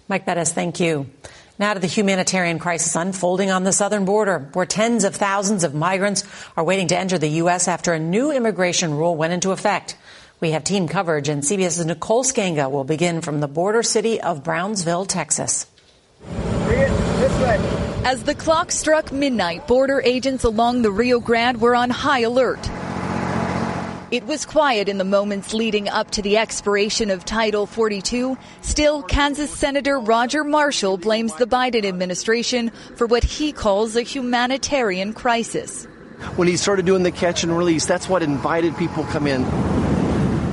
Mike 0.08 0.26
Bettes, 0.26 0.52
thank 0.52 0.80
you. 0.80 1.10
Now 1.58 1.74
to 1.74 1.80
the 1.80 1.88
humanitarian 1.88 2.60
crisis 2.60 2.96
unfolding 2.96 3.50
on 3.50 3.64
the 3.64 3.72
southern 3.72 4.04
border, 4.04 4.50
where 4.54 4.66
tens 4.66 5.06
of 5.06 5.16
thousands 5.16 5.64
of 5.64 5.74
migrants 5.74 6.26
are 6.58 6.66
waiting 6.66 6.88
to 6.90 6.98
enter 6.98 7.18
the 7.18 7.30
U.S. 7.30 7.70
after 7.70 7.94
a 7.94 8.00
new 8.00 8.32
immigration 8.32 8.94
rule 8.94 9.16
went 9.16 9.32
into 9.32 9.52
effect. 9.52 9.96
We 10.42 10.52
have 10.52 10.66
team 10.66 10.88
coverage, 10.88 11.30
and 11.30 11.44
CBS's 11.44 11.86
Nicole 11.86 12.24
Sganga 12.24 12.70
will 12.70 12.84
begin 12.84 13.22
from 13.22 13.40
the 13.40 13.48
border 13.48 13.84
city 13.84 14.20
of 14.20 14.44
Brownsville, 14.44 15.06
Texas. 15.06 15.66
As 18.04 18.24
the 18.24 18.36
clock 18.36 18.72
struck 18.72 19.12
midnight, 19.14 19.66
border 19.66 20.02
agents 20.02 20.44
along 20.44 20.82
the 20.82 20.92
Rio 20.92 21.20
Grande 21.20 21.62
were 21.62 21.74
on 21.74 21.90
high 21.90 22.20
alert. 22.20 22.60
It 24.12 24.26
was 24.28 24.46
quiet 24.46 24.88
in 24.90 24.98
the 24.98 25.04
moments 25.04 25.54
leading 25.54 25.90
up 25.90 26.12
to 26.12 26.22
the 26.22 26.38
expiration 26.38 27.10
of 27.10 27.26
Title 27.26 27.66
42. 27.66 28.38
Still, 28.62 29.04
Kansas 29.04 29.50
Senator 29.50 30.00
Roger 30.00 30.44
Marshall 30.44 30.98
blames 30.98 31.34
the 31.36 31.48
Biden 31.48 31.86
administration 31.86 32.72
for 32.96 33.08
what 33.08 33.24
he 33.24 33.52
calls 33.52 33.96
a 33.96 34.04
humanitarian 34.04 35.14
crisis. 35.14 35.86
When 36.36 36.48
he 36.48 36.58
started 36.58 36.86
doing 36.86 37.04
the 37.04 37.12
catch 37.12 37.44
and 37.44 37.58
release, 37.58 37.86
that's 37.86 38.08
what 38.08 38.22
invited 38.22 38.78
people 38.78 39.06
come 39.06 39.28
in. 39.28 39.44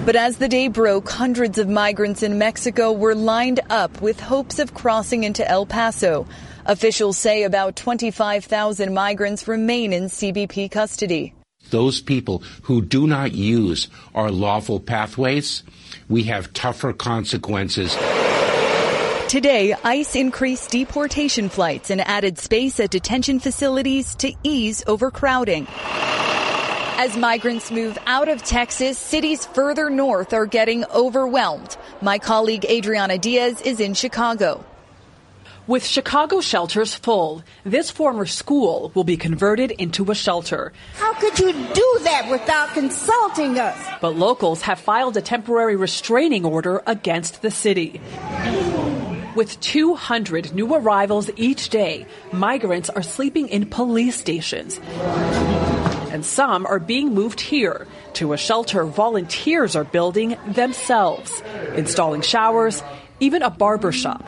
But 0.05 0.17
as 0.17 0.39
the 0.39 0.49
day 0.49 0.67
broke, 0.67 1.09
hundreds 1.09 1.59
of 1.59 1.69
migrants 1.69 2.25
in 2.25 2.37
Mexico 2.37 2.91
were 2.91 3.15
lined 3.15 3.61
up 3.71 4.03
with 4.03 4.19
hopes 4.19 4.59
of 4.59 4.75
crossing 4.75 5.23
into 5.23 5.49
El 5.49 5.65
Paso. 5.65 6.27
Officials 6.67 7.17
say 7.17 7.45
about 7.45 7.77
25,000 7.77 8.93
migrants 8.93 9.47
remain 9.47 9.93
in 9.93 10.05
CBP 10.07 10.73
custody. 10.73 11.35
Those 11.71 12.01
people 12.01 12.43
who 12.63 12.83
do 12.83 13.07
not 13.07 13.31
use 13.31 13.87
our 14.13 14.33
lawful 14.33 14.81
pathways, 14.81 15.63
we 16.09 16.25
have 16.25 16.53
tougher 16.53 16.93
consequences. 16.93 17.97
Today, 19.29 19.73
ICE 19.85 20.17
increased 20.17 20.73
deportation 20.73 21.49
flights 21.49 21.91
and 21.91 22.01
added 22.01 22.39
space 22.39 22.81
at 22.81 22.91
detention 22.91 23.39
facilities 23.39 24.17
to 24.17 24.35
ease 24.43 24.83
overcrowding. 24.89 25.69
As 27.03 27.17
migrants 27.17 27.73
move 27.73 27.99
out 28.07 28.29
of 28.29 28.45
Texas, 28.45 28.97
cities 28.97 29.45
further 29.45 29.91
north 29.91 30.33
are 30.33 30.47
getting 30.47 30.85
overwhelmed. 30.85 31.77
My 32.01 32.21
colleague 32.21 32.65
Adriana 32.65 33.19
Diaz 33.19 33.61
is 33.63 33.81
in 33.81 33.95
Chicago. 33.95 34.65
With 35.67 35.85
Chicago 35.85 36.41
shelters 36.41 36.95
full, 36.95 37.43
this 37.65 37.91
former 37.91 38.25
school 38.25 38.93
will 38.95 39.03
be 39.03 39.17
converted 39.17 39.73
into 39.73 40.13
a 40.13 40.15
shelter. 40.15 40.73
How 40.95 41.13
could 41.15 41.41
you 41.41 41.53
do 41.53 41.99
that 42.05 42.29
without 42.31 42.69
consulting 42.69 43.59
us? 43.59 43.77
But 44.01 44.15
locals 44.15 44.63
have 44.63 44.79
filed 44.79 45.17
a 45.17 45.23
temporary 45.23 45.75
restraining 45.75 46.45
order 46.45 46.85
against 46.87 47.43
the 47.43 47.51
city. 47.51 48.01
With 49.35 49.59
200 49.59 50.55
new 50.55 50.73
arrivals 50.73 51.31
each 51.35 51.69
day, 51.69 52.07
migrants 52.31 52.91
are 52.91 53.03
sleeping 53.03 53.49
in 53.49 53.67
police 53.67 54.15
stations. 54.15 54.79
And 56.13 56.27
some 56.27 56.67
are 56.67 56.79
being 56.79 57.15
moved 57.15 57.41
here 57.41 57.87
to 58.15 58.35
a 58.35 58.37
shelter 58.37 58.85
volunteers 58.85 59.75
are 59.75 59.85
building 59.85 60.37
themselves, 60.47 61.43
installing 61.75 62.21
showers, 62.21 62.83
even 63.19 63.41
a 63.41 63.49
barber 63.49 63.93
shop. 63.93 64.23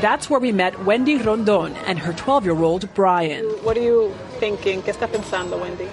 That's 0.00 0.28
where 0.28 0.40
we 0.40 0.50
met 0.50 0.84
Wendy 0.84 1.16
Rondon 1.16 1.76
and 1.86 2.00
her 2.00 2.12
12 2.12 2.44
year 2.44 2.56
old 2.56 2.92
Brian. 2.94 3.44
What 3.62 3.76
are 3.76 3.82
you 3.82 4.12
thinking? 4.40 4.82
¿Qué 4.82 4.92
está 4.92 5.06
pensando, 5.06 5.60
Wendy? 5.60 5.88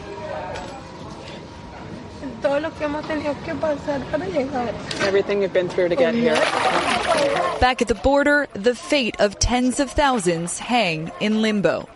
Everything 5.01 5.41
you've 5.41 5.53
been 5.53 5.69
through 5.69 5.89
to 5.89 5.95
get 5.95 6.15
here. 6.15 6.35
Back 7.59 7.81
at 7.81 7.87
the 7.87 7.99
border, 8.03 8.47
the 8.53 8.75
fate 8.75 9.15
of 9.19 9.37
tens 9.37 9.79
of 9.79 9.91
thousands 9.91 10.57
hang 10.57 11.11
in 11.19 11.41
limbo. 11.43 11.87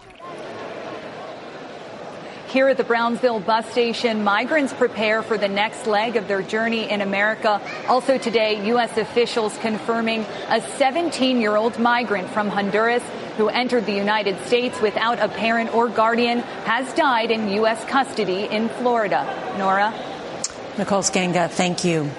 Here 2.49 2.67
at 2.67 2.77
the 2.77 2.83
Brownsville 2.83 3.41
bus 3.41 3.69
station, 3.69 4.23
migrants 4.23 4.73
prepare 4.73 5.21
for 5.21 5.37
the 5.37 5.47
next 5.47 5.85
leg 5.85 6.15
of 6.15 6.27
their 6.27 6.41
journey 6.41 6.89
in 6.89 6.99
America. 7.01 7.61
Also 7.87 8.17
today, 8.17 8.65
U.S. 8.69 8.97
officials 8.97 9.55
confirming 9.59 10.25
a 10.47 10.59
17 10.59 11.41
year 11.41 11.55
old 11.55 11.77
migrant 11.77 12.27
from 12.29 12.49
Honduras 12.49 13.03
who 13.37 13.49
entered 13.49 13.85
the 13.85 13.93
United 13.93 14.35
States 14.47 14.81
without 14.81 15.19
a 15.19 15.27
parent 15.27 15.75
or 15.75 15.89
guardian 15.89 16.39
has 16.65 16.91
died 16.95 17.29
in 17.29 17.49
U.S. 17.49 17.85
custody 17.85 18.45
in 18.45 18.67
Florida. 18.69 19.23
Norah? 19.59 19.93
Nicole 20.79 21.03
Sganga, 21.03 21.51
thank 21.51 21.85
you. 21.85 22.09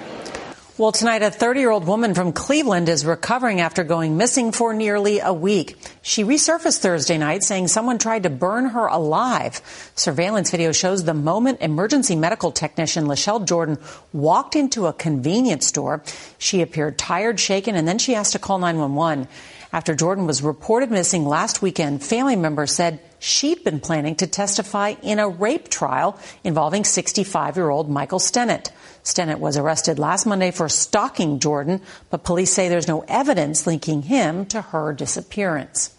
Well, 0.81 0.91
tonight, 0.91 1.21
a 1.21 1.29
30 1.29 1.59
year 1.59 1.69
old 1.69 1.85
woman 1.85 2.15
from 2.15 2.33
Cleveland 2.33 2.89
is 2.89 3.05
recovering 3.05 3.61
after 3.61 3.83
going 3.83 4.17
missing 4.17 4.51
for 4.51 4.73
nearly 4.73 5.19
a 5.19 5.31
week. 5.31 5.77
She 6.01 6.23
resurfaced 6.23 6.79
Thursday 6.79 7.19
night 7.19 7.43
saying 7.43 7.67
someone 7.67 7.99
tried 7.99 8.23
to 8.23 8.31
burn 8.31 8.65
her 8.65 8.87
alive. 8.87 9.61
Surveillance 9.95 10.49
video 10.49 10.71
shows 10.71 11.03
the 11.03 11.13
moment 11.13 11.61
emergency 11.61 12.15
medical 12.15 12.51
technician 12.51 13.05
Lachelle 13.05 13.45
Jordan 13.45 13.77
walked 14.11 14.55
into 14.55 14.87
a 14.87 14.93
convenience 14.93 15.67
store. 15.67 16.01
She 16.39 16.63
appeared 16.63 16.97
tired, 16.97 17.39
shaken, 17.39 17.75
and 17.75 17.87
then 17.87 17.99
she 17.99 18.15
asked 18.15 18.31
to 18.31 18.39
call 18.39 18.57
911. 18.57 19.27
After 19.73 19.95
Jordan 19.95 20.27
was 20.27 20.43
reported 20.43 20.91
missing 20.91 21.25
last 21.25 21.61
weekend, 21.61 22.03
family 22.03 22.35
members 22.35 22.75
said 22.75 22.99
she'd 23.19 23.63
been 23.63 23.79
planning 23.79 24.15
to 24.15 24.27
testify 24.27 24.95
in 25.01 25.17
a 25.17 25.29
rape 25.29 25.69
trial 25.69 26.19
involving 26.43 26.83
65 26.83 27.55
year 27.55 27.69
old 27.69 27.89
Michael 27.89 28.19
Stennett. 28.19 28.71
Stennett 29.05 29.39
was 29.39 29.57
arrested 29.57 29.97
last 29.97 30.25
Monday 30.25 30.51
for 30.51 30.67
stalking 30.67 31.39
Jordan, 31.39 31.81
but 32.09 32.25
police 32.25 32.51
say 32.51 32.67
there's 32.67 32.89
no 32.89 33.05
evidence 33.07 33.65
linking 33.65 34.01
him 34.01 34.45
to 34.47 34.61
her 34.61 34.91
disappearance. 34.91 35.95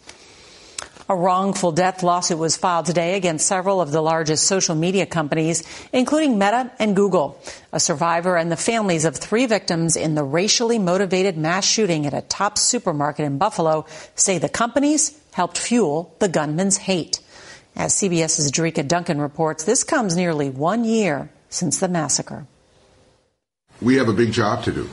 A 1.09 1.17
wrongful 1.17 1.73
death 1.73 2.03
lawsuit 2.03 2.39
was 2.39 2.57
filed 2.57 2.87
today 2.87 3.17
against 3.17 3.47
several 3.47 3.81
of 3.81 3.91
the 3.91 4.01
largest 4.01 4.45
social 4.45 4.75
media 4.75 5.05
companies, 5.05 5.65
including 5.93 6.39
Meta 6.39 6.71
and 6.79 6.95
Google. 6.95 7.41
A 7.73 7.81
survivor 7.81 8.37
and 8.37 8.53
the 8.53 8.57
families 8.57 9.05
of 9.05 9.17
three 9.17 9.47
victims 9.47 9.97
in 9.97 10.15
the 10.15 10.23
racially 10.23 10.79
motivated 10.79 11.37
mass 11.37 11.67
shooting 11.67 12.07
at 12.07 12.15
a 12.15 12.23
top 12.23 12.57
supermarket 12.57 13.27
in 13.27 13.39
Buffalo 13.39 13.85
say 14.15 14.39
the 14.39 14.49
companies 14.49 15.19
helped 15.33 15.59
fuel 15.59 16.15
the 16.21 16.29
gunman's 16.29 16.77
hate. 16.77 17.21
As 17.75 17.95
CBS's 17.95 18.53
Jericka 18.53 18.87
Duncan 18.87 19.21
reports, 19.21 19.65
this 19.65 19.83
comes 19.83 20.15
nearly 20.15 20.51
one 20.51 20.85
year 20.85 21.31
since 21.49 21.81
the 21.81 21.89
massacre. 21.89 22.47
We 23.81 23.97
have 23.97 24.09
a 24.09 24.13
big 24.13 24.33
job 24.33 24.63
to 24.65 24.73
do. 24.73 24.89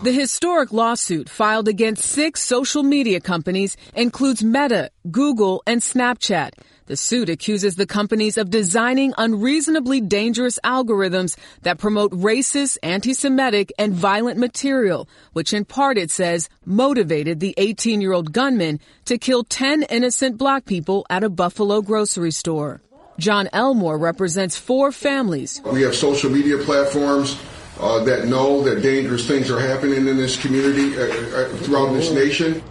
The 0.00 0.12
historic 0.12 0.72
lawsuit 0.72 1.28
filed 1.28 1.66
against 1.66 2.04
six 2.04 2.40
social 2.40 2.84
media 2.84 3.18
companies 3.18 3.76
includes 3.96 4.44
Meta, 4.44 4.92
Google, 5.10 5.60
and 5.66 5.80
Snapchat. 5.80 6.50
The 6.86 6.96
suit 6.96 7.28
accuses 7.28 7.74
the 7.74 7.84
companies 7.84 8.38
of 8.38 8.48
designing 8.48 9.12
unreasonably 9.18 10.00
dangerous 10.00 10.60
algorithms 10.64 11.36
that 11.62 11.78
promote 11.78 12.12
racist, 12.12 12.78
anti-Semitic, 12.80 13.72
and 13.76 13.92
violent 13.92 14.38
material, 14.38 15.08
which 15.32 15.52
in 15.52 15.64
part 15.64 15.98
it 15.98 16.12
says 16.12 16.48
motivated 16.64 17.40
the 17.40 17.56
18-year-old 17.58 18.32
gunman 18.32 18.78
to 19.06 19.18
kill 19.18 19.42
10 19.42 19.82
innocent 19.82 20.38
black 20.38 20.64
people 20.64 21.06
at 21.10 21.24
a 21.24 21.28
Buffalo 21.28 21.82
grocery 21.82 22.30
store. 22.30 22.80
John 23.18 23.48
Elmore 23.52 23.98
represents 23.98 24.56
four 24.56 24.92
families. 24.92 25.60
We 25.64 25.82
have 25.82 25.96
social 25.96 26.30
media 26.30 26.58
platforms 26.58 27.36
uh, 27.80 28.02
that 28.04 28.26
know 28.26 28.62
that 28.62 28.82
dangerous 28.82 29.26
things 29.26 29.50
are 29.50 29.60
happening 29.60 30.06
in 30.06 30.16
this 30.16 30.36
community 30.36 30.96
uh, 30.96 31.02
uh, 31.02 31.48
throughout 31.58 31.92
this 31.92 32.10
nation. 32.10 32.62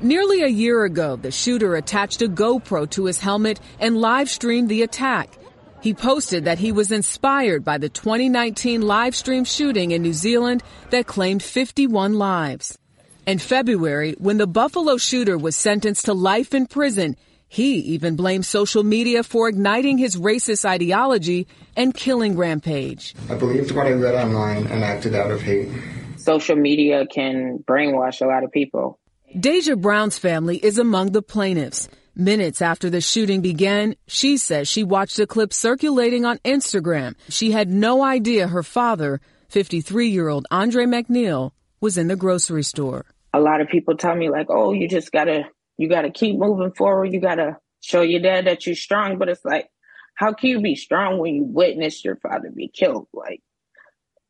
Nearly 0.00 0.42
a 0.42 0.48
year 0.48 0.84
ago, 0.84 1.16
the 1.16 1.30
shooter 1.30 1.74
attached 1.74 2.22
a 2.22 2.28
GoPro 2.28 2.88
to 2.90 3.06
his 3.06 3.20
helmet 3.20 3.60
and 3.80 4.00
live 4.00 4.30
streamed 4.30 4.68
the 4.68 4.82
attack. 4.82 5.36
He 5.80 5.94
posted 5.94 6.44
that 6.44 6.58
he 6.58 6.72
was 6.72 6.90
inspired 6.92 7.64
by 7.64 7.78
the 7.78 7.88
2019 7.88 8.82
live 8.82 9.14
stream 9.14 9.44
shooting 9.44 9.92
in 9.92 10.02
New 10.02 10.12
Zealand 10.12 10.62
that 10.90 11.06
claimed 11.06 11.42
51 11.42 12.14
lives. 12.14 12.78
In 13.26 13.38
February, 13.38 14.14
when 14.18 14.38
the 14.38 14.46
Buffalo 14.46 14.96
shooter 14.96 15.36
was 15.36 15.54
sentenced 15.54 16.06
to 16.06 16.14
life 16.14 16.54
in 16.54 16.66
prison, 16.66 17.16
he 17.48 17.76
even 17.78 18.14
blamed 18.14 18.44
social 18.44 18.84
media 18.84 19.22
for 19.22 19.48
igniting 19.48 19.98
his 19.98 20.16
racist 20.16 20.64
ideology 20.64 21.46
and 21.76 21.94
killing 21.94 22.36
Rampage. 22.36 23.14
I 23.30 23.34
believed 23.34 23.72
what 23.72 23.86
I 23.86 23.92
read 23.92 24.14
online 24.14 24.66
and 24.66 24.84
acted 24.84 25.14
out 25.14 25.30
of 25.30 25.40
hate. 25.40 25.68
Social 26.16 26.56
media 26.56 27.06
can 27.06 27.64
brainwash 27.66 28.20
a 28.20 28.26
lot 28.26 28.44
of 28.44 28.52
people. 28.52 28.98
Deja 29.38 29.76
Brown's 29.76 30.18
family 30.18 30.58
is 30.58 30.78
among 30.78 31.12
the 31.12 31.22
plaintiffs. 31.22 31.88
Minutes 32.14 32.60
after 32.60 32.90
the 32.90 33.00
shooting 33.00 33.40
began, 33.40 33.94
she 34.06 34.36
says 34.36 34.68
she 34.68 34.84
watched 34.84 35.18
a 35.18 35.26
clip 35.26 35.52
circulating 35.52 36.24
on 36.24 36.38
Instagram. 36.38 37.14
She 37.28 37.52
had 37.52 37.70
no 37.70 38.02
idea 38.02 38.48
her 38.48 38.62
father, 38.62 39.20
53 39.50 40.08
year 40.08 40.28
old 40.28 40.46
Andre 40.50 40.84
Mackniel, 40.84 41.52
was 41.80 41.96
in 41.96 42.08
the 42.08 42.16
grocery 42.16 42.64
store. 42.64 43.06
A 43.32 43.40
lot 43.40 43.60
of 43.60 43.68
people 43.68 43.96
tell 43.96 44.16
me, 44.16 44.30
like, 44.30 44.48
oh, 44.50 44.72
you 44.72 44.88
just 44.88 45.12
gotta 45.12 45.44
you 45.78 45.88
got 45.88 46.02
to 46.02 46.10
keep 46.10 46.36
moving 46.36 46.72
forward. 46.72 47.12
You 47.12 47.20
got 47.20 47.36
to 47.36 47.56
show 47.80 48.02
your 48.02 48.20
dad 48.20 48.46
that 48.46 48.66
you're 48.66 48.74
strong. 48.74 49.16
But 49.16 49.28
it's 49.28 49.44
like, 49.44 49.68
how 50.14 50.32
can 50.32 50.50
you 50.50 50.60
be 50.60 50.74
strong 50.74 51.18
when 51.18 51.34
you 51.34 51.44
witnessed 51.44 52.04
your 52.04 52.16
father 52.16 52.50
be 52.50 52.68
killed? 52.68 53.06
Like, 53.14 53.40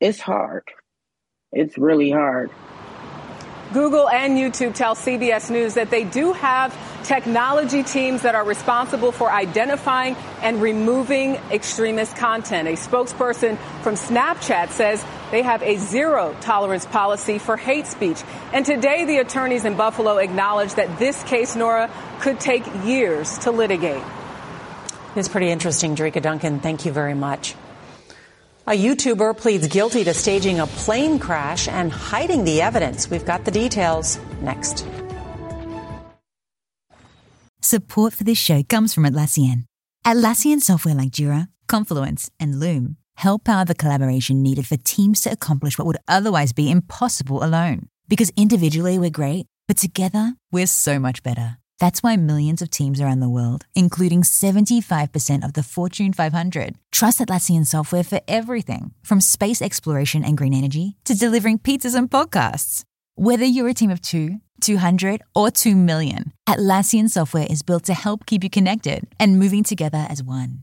it's 0.00 0.21
hard. 0.21 0.64
It's 1.50 1.76
really 1.78 2.11
hard. 2.11 2.50
Google 3.73 4.09
and 4.09 4.38
YouTube 4.38 4.75
tell 4.75 4.95
CBS 4.95 5.50
News 5.50 5.75
that 5.75 5.90
they 5.90 6.05
do 6.05 6.33
have 6.33 6.73
technology 7.05 7.83
teams 7.83 8.23
that 8.23 8.35
are 8.35 8.45
responsible 8.45 9.12
for 9.12 9.31
identifying 9.31 10.17
and 10.43 10.61
removing 10.61 11.37
extremist 11.50 12.17
content. 12.17 12.69
A 12.69 12.73
spokesperson 12.73 13.59
from 13.83 13.95
Snapchat 13.95 14.71
says 14.71 15.05
they 15.31 15.43
have 15.43 15.62
a 15.62 15.76
zero 15.76 16.37
tolerance 16.40 16.87
policy 16.87 17.38
for 17.38 17.57
hate 17.57 17.87
speech. 17.87 18.23
And 18.52 18.64
today, 18.64 19.05
the 19.05 19.19
attorneys 19.19 19.64
in 19.64 19.76
Buffalo 19.76 20.19
acknowledged 20.19 20.76
that 20.76 20.99
this 20.99 21.23
case, 21.25 21.57
Norah, 21.57 21.90
could 22.21 22.40
take 22.40 22.64
years 22.85 23.38
to 23.38 23.50
litigate. 23.50 24.02
It's 25.17 25.28
pretty 25.28 25.50
interesting, 25.50 25.97
Jericka 25.97 26.23
Duncan. 26.23 26.61
Thank 26.61 26.85
you 26.85 26.93
very 26.93 27.14
much. 27.14 27.55
A 28.67 28.73
YouTuber 28.73 29.37
pleads 29.38 29.67
guilty 29.69 30.05
to 30.05 30.12
staging 30.12 30.61
a 30.61 30.67
plane 30.67 31.19
crash 31.19 31.69
and 31.69 31.90
hiding 31.90 32.45
the 32.45 32.61
evidence. 32.61 33.09
We've 33.09 33.25
got 33.25 33.47
the 33.47 33.50
details 33.50 34.19
next. 34.43 34.87
Support 37.61 38.12
for 38.12 38.25
this 38.25 38.38
show 38.38 38.62
comes 38.62 38.95
from 38.95 39.05
Atlassian. 39.05 39.65
Atlassian 40.05 40.61
software 40.61 40.95
like 40.95 41.11
Jira, 41.11 41.49
Confluence, 41.67 42.31
and 42.38 42.61
Loom 42.61 42.97
help 43.17 43.45
power 43.45 43.65
the 43.65 43.75
collaboration 43.75 44.43
needed 44.43 44.67
for 44.67 44.77
teams 44.77 45.21
to 45.23 45.33
accomplish 45.33 45.77
what 45.77 45.87
would 45.87 45.99
otherwise 46.07 46.53
be 46.53 46.71
impossible 46.71 47.43
alone. 47.43 47.88
Because 48.07 48.33
individually 48.37 48.97
we're 48.97 49.11
great, 49.11 49.47
but 49.67 49.77
together 49.77 50.35
we're 50.53 50.69
so 50.69 51.00
much 51.00 51.25
better. 51.25 51.59
That's 51.81 52.00
why 52.00 52.17
millions 52.17 52.62
of 52.62 52.71
teams 52.71 53.01
around 53.01 53.21
the 53.21 53.29
world, 53.29 53.64
including 53.75 54.23
75% 54.23 55.44
of 55.44 55.55
the 55.55 55.62
Fortune 55.64 56.12
500, 56.12 56.77
trust 56.92 57.18
Atlassian 57.18 57.66
software 57.66 58.05
for 58.05 58.21
everything 58.29 58.92
from 59.03 59.21
space 59.21 59.61
exploration 59.61 60.25
and 60.25 60.38
green 60.38 60.55
energy 60.55 60.97
to 61.05 61.14
delivering 61.14 61.59
pizzas 61.59 61.97
and 61.97 62.09
podcasts. 62.09 62.85
Whether 63.20 63.44
you're 63.44 63.66
a 63.66 63.74
team 63.74 63.90
of 63.90 64.00
two, 64.00 64.42
200, 64.61 65.22
or 65.35 65.50
2 65.50 65.74
million, 65.74 66.33
Atlassian 66.48 67.11
software 67.11 67.48
is 67.50 67.64
built 67.64 67.83
to 67.87 67.92
help 67.92 68.26
keep 68.26 68.44
you 68.44 68.48
connected 68.48 69.09
and 69.18 69.40
moving 69.40 69.64
together 69.64 70.07
as 70.09 70.22
one. 70.22 70.62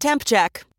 Temp 0.00 0.24
check. 0.24 0.64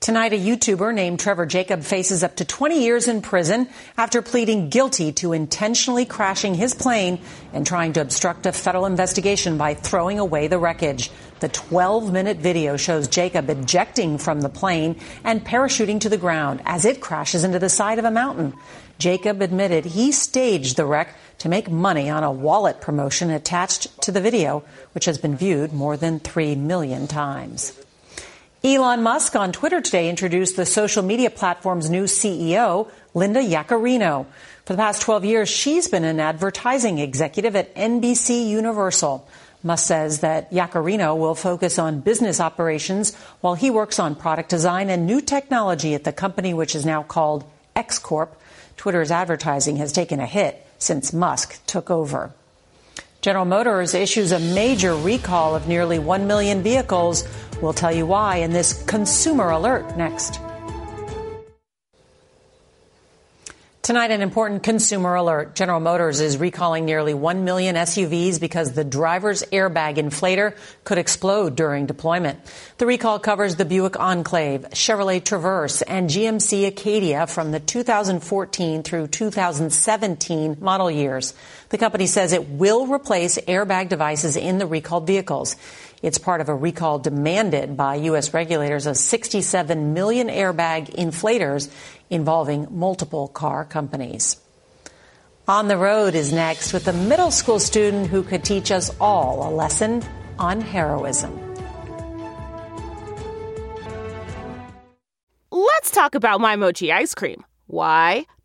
Tonight, 0.00 0.32
a 0.32 0.36
YouTuber 0.36 0.94
named 0.94 1.20
Trevor 1.20 1.44
Jacob 1.44 1.82
faces 1.82 2.24
up 2.24 2.36
to 2.36 2.44
20 2.46 2.82
years 2.82 3.06
in 3.06 3.20
prison 3.20 3.68
after 3.98 4.22
pleading 4.22 4.70
guilty 4.70 5.12
to 5.12 5.34
intentionally 5.34 6.06
crashing 6.06 6.54
his 6.54 6.72
plane 6.72 7.20
and 7.52 7.66
trying 7.66 7.92
to 7.92 8.00
obstruct 8.00 8.46
a 8.46 8.52
federal 8.52 8.86
investigation 8.86 9.58
by 9.58 9.74
throwing 9.74 10.18
away 10.18 10.46
the 10.48 10.58
wreckage. 10.58 11.10
The 11.40 11.50
12 11.50 12.14
minute 12.14 12.38
video 12.38 12.78
shows 12.78 13.08
Jacob 13.08 13.50
ejecting 13.50 14.16
from 14.16 14.40
the 14.40 14.48
plane 14.48 14.98
and 15.22 15.44
parachuting 15.44 16.00
to 16.00 16.08
the 16.08 16.16
ground 16.16 16.62
as 16.64 16.86
it 16.86 17.02
crashes 17.02 17.44
into 17.44 17.58
the 17.58 17.68
side 17.68 17.98
of 17.98 18.06
a 18.06 18.10
mountain. 18.10 18.54
Jacob 18.98 19.42
admitted 19.42 19.84
he 19.84 20.12
staged 20.12 20.78
the 20.78 20.86
wreck 20.86 21.14
to 21.40 21.50
make 21.50 21.70
money 21.70 22.08
on 22.08 22.24
a 22.24 22.32
wallet 22.32 22.80
promotion 22.80 23.28
attached 23.28 24.00
to 24.00 24.10
the 24.10 24.22
video, 24.22 24.64
which 24.94 25.04
has 25.04 25.18
been 25.18 25.36
viewed 25.36 25.74
more 25.74 25.98
than 25.98 26.20
3 26.20 26.54
million 26.54 27.06
times. 27.06 27.78
Elon 28.62 29.02
Musk 29.02 29.36
on 29.36 29.52
Twitter 29.52 29.80
today 29.80 30.10
introduced 30.10 30.54
the 30.54 30.66
social 30.66 31.02
media 31.02 31.30
platform's 31.30 31.88
new 31.88 32.04
CEO, 32.04 32.90
Linda 33.14 33.40
Yaccarino. 33.40 34.26
For 34.66 34.74
the 34.74 34.76
past 34.76 35.00
12 35.00 35.24
years, 35.24 35.48
she's 35.48 35.88
been 35.88 36.04
an 36.04 36.20
advertising 36.20 36.98
executive 36.98 37.56
at 37.56 37.74
NBC 37.74 38.46
Universal. 38.46 39.26
Musk 39.62 39.86
says 39.86 40.20
that 40.20 40.52
Yaccarino 40.52 41.16
will 41.16 41.34
focus 41.34 41.78
on 41.78 42.00
business 42.00 42.38
operations 42.38 43.14
while 43.40 43.54
he 43.54 43.70
works 43.70 43.98
on 43.98 44.14
product 44.14 44.50
design 44.50 44.90
and 44.90 45.06
new 45.06 45.22
technology 45.22 45.94
at 45.94 46.04
the 46.04 46.12
company, 46.12 46.52
which 46.52 46.74
is 46.74 46.84
now 46.84 47.02
called 47.02 47.44
X 47.74 47.98
Corp. 47.98 48.38
Twitter's 48.76 49.10
advertising 49.10 49.76
has 49.76 49.90
taken 49.90 50.20
a 50.20 50.26
hit 50.26 50.66
since 50.76 51.14
Musk 51.14 51.64
took 51.66 51.90
over. 51.90 52.34
General 53.20 53.44
Motors 53.44 53.92
issues 53.92 54.32
a 54.32 54.38
major 54.38 54.96
recall 54.96 55.54
of 55.54 55.68
nearly 55.68 55.98
1 55.98 56.26
million 56.26 56.62
vehicles. 56.62 57.28
We'll 57.60 57.74
tell 57.74 57.92
you 57.92 58.06
why 58.06 58.36
in 58.36 58.50
this 58.50 58.82
consumer 58.84 59.50
alert 59.50 59.94
next. 59.94 60.40
Tonight, 63.90 64.12
an 64.12 64.22
important 64.22 64.62
consumer 64.62 65.16
alert. 65.16 65.56
General 65.56 65.80
Motors 65.80 66.20
is 66.20 66.36
recalling 66.36 66.84
nearly 66.84 67.12
1 67.12 67.44
million 67.44 67.74
SUVs 67.74 68.40
because 68.40 68.70
the 68.72 68.84
driver's 68.84 69.42
airbag 69.42 69.96
inflator 69.96 70.56
could 70.84 70.96
explode 70.98 71.56
during 71.56 71.86
deployment. 71.86 72.38
The 72.78 72.86
recall 72.86 73.18
covers 73.18 73.56
the 73.56 73.64
Buick 73.64 73.98
Enclave, 73.98 74.66
Chevrolet 74.70 75.24
Traverse, 75.24 75.82
and 75.82 76.08
GMC 76.08 76.68
Acadia 76.68 77.26
from 77.26 77.50
the 77.50 77.58
2014 77.58 78.84
through 78.84 79.08
2017 79.08 80.58
model 80.60 80.88
years. 80.88 81.34
The 81.70 81.78
company 81.78 82.06
says 82.06 82.32
it 82.32 82.48
will 82.48 82.86
replace 82.86 83.38
airbag 83.38 83.88
devices 83.88 84.36
in 84.36 84.58
the 84.58 84.66
recalled 84.66 85.08
vehicles. 85.08 85.56
It's 86.00 86.16
part 86.16 86.40
of 86.40 86.48
a 86.48 86.54
recall 86.54 87.00
demanded 87.00 87.76
by 87.76 87.96
U.S. 87.96 88.32
regulators 88.32 88.86
of 88.86 88.96
67 88.96 89.92
million 89.92 90.28
airbag 90.28 90.94
inflators 90.94 91.68
involving 92.10 92.66
multiple 92.70 93.28
car 93.28 93.64
companies. 93.64 94.36
On 95.48 95.68
the 95.68 95.76
Road 95.76 96.14
is 96.14 96.32
next 96.32 96.72
with 96.72 96.86
a 96.86 96.92
middle 96.92 97.30
school 97.30 97.58
student 97.58 98.08
who 98.08 98.22
could 98.22 98.44
teach 98.44 98.70
us 98.70 98.94
all 99.00 99.48
a 99.48 99.50
lesson 99.50 100.02
on 100.38 100.60
heroism. 100.60 101.32
Let's 105.50 105.90
talk 105.90 106.14
about 106.14 106.40
my 106.40 106.56
mochi 106.56 106.92
ice 106.92 107.14
cream. 107.14 107.44
Why? 107.66 108.26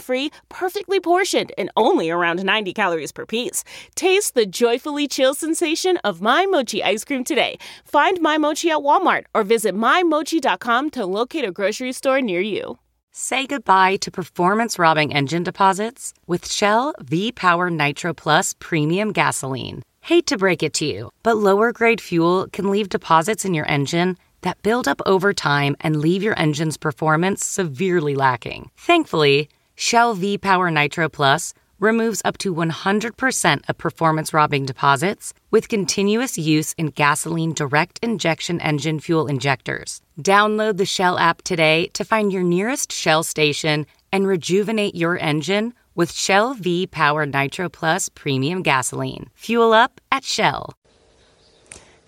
free, 0.00 0.30
perfectly 0.48 1.00
portioned, 1.00 1.52
and 1.56 1.70
only 1.76 2.10
around 2.10 2.42
90 2.42 2.72
calories 2.72 3.12
per 3.12 3.24
piece. 3.24 3.64
Taste 3.94 4.34
the 4.34 4.46
joyfully 4.46 5.06
chill 5.06 5.34
sensation 5.34 5.96
of 5.98 6.20
My 6.20 6.46
Mochi 6.46 6.82
ice 6.82 7.04
cream 7.04 7.24
today. 7.24 7.58
Find 7.84 8.20
My 8.20 8.38
Mochi 8.38 8.70
at 8.70 8.78
Walmart 8.78 9.24
or 9.34 9.44
visit 9.44 9.74
MyMochi.com 9.74 10.90
to 10.90 11.06
locate 11.06 11.44
a 11.44 11.52
grocery 11.52 11.92
store 11.92 12.20
near 12.20 12.40
you. 12.40 12.78
Say 13.12 13.46
goodbye 13.46 13.96
to 13.96 14.10
performance 14.10 14.78
robbing 14.78 15.12
engine 15.12 15.42
deposits 15.42 16.14
with 16.26 16.50
Shell 16.50 16.94
V 17.00 17.32
Power 17.32 17.70
Nitro 17.70 18.14
Plus 18.14 18.54
Premium 18.58 19.12
Gasoline. 19.12 19.82
Hate 20.00 20.26
to 20.28 20.38
break 20.38 20.62
it 20.62 20.72
to 20.74 20.84
you, 20.86 21.10
but 21.22 21.36
lower 21.36 21.72
grade 21.72 22.00
fuel 22.00 22.46
can 22.52 22.70
leave 22.70 22.88
deposits 22.88 23.44
in 23.44 23.54
your 23.54 23.66
engine 23.66 24.16
that 24.42 24.62
build 24.62 24.86
up 24.86 25.00
over 25.04 25.32
time 25.32 25.76
and 25.80 25.96
leave 25.96 26.22
your 26.22 26.38
engine's 26.38 26.76
performance 26.76 27.44
severely 27.44 28.14
lacking. 28.14 28.70
Thankfully, 28.76 29.48
Shell 29.80 30.14
V 30.14 30.38
Power 30.38 30.72
Nitro 30.72 31.08
Plus 31.08 31.54
removes 31.78 32.20
up 32.24 32.36
to 32.38 32.52
100% 32.52 33.68
of 33.68 33.78
performance 33.78 34.34
robbing 34.34 34.66
deposits 34.66 35.32
with 35.52 35.68
continuous 35.68 36.36
use 36.36 36.72
in 36.72 36.86
gasoline 36.86 37.54
direct 37.54 38.00
injection 38.02 38.60
engine 38.60 38.98
fuel 38.98 39.28
injectors. 39.28 40.00
Download 40.20 40.78
the 40.78 40.84
Shell 40.84 41.16
app 41.16 41.42
today 41.42 41.86
to 41.92 42.04
find 42.04 42.32
your 42.32 42.42
nearest 42.42 42.90
Shell 42.90 43.22
station 43.22 43.86
and 44.12 44.26
rejuvenate 44.26 44.96
your 44.96 45.16
engine 45.16 45.74
with 45.94 46.10
Shell 46.10 46.54
V 46.54 46.88
Power 46.88 47.24
Nitro 47.24 47.68
Plus 47.68 48.08
Premium 48.08 48.64
Gasoline. 48.64 49.30
Fuel 49.34 49.72
up 49.72 50.00
at 50.10 50.24
Shell. 50.24 50.74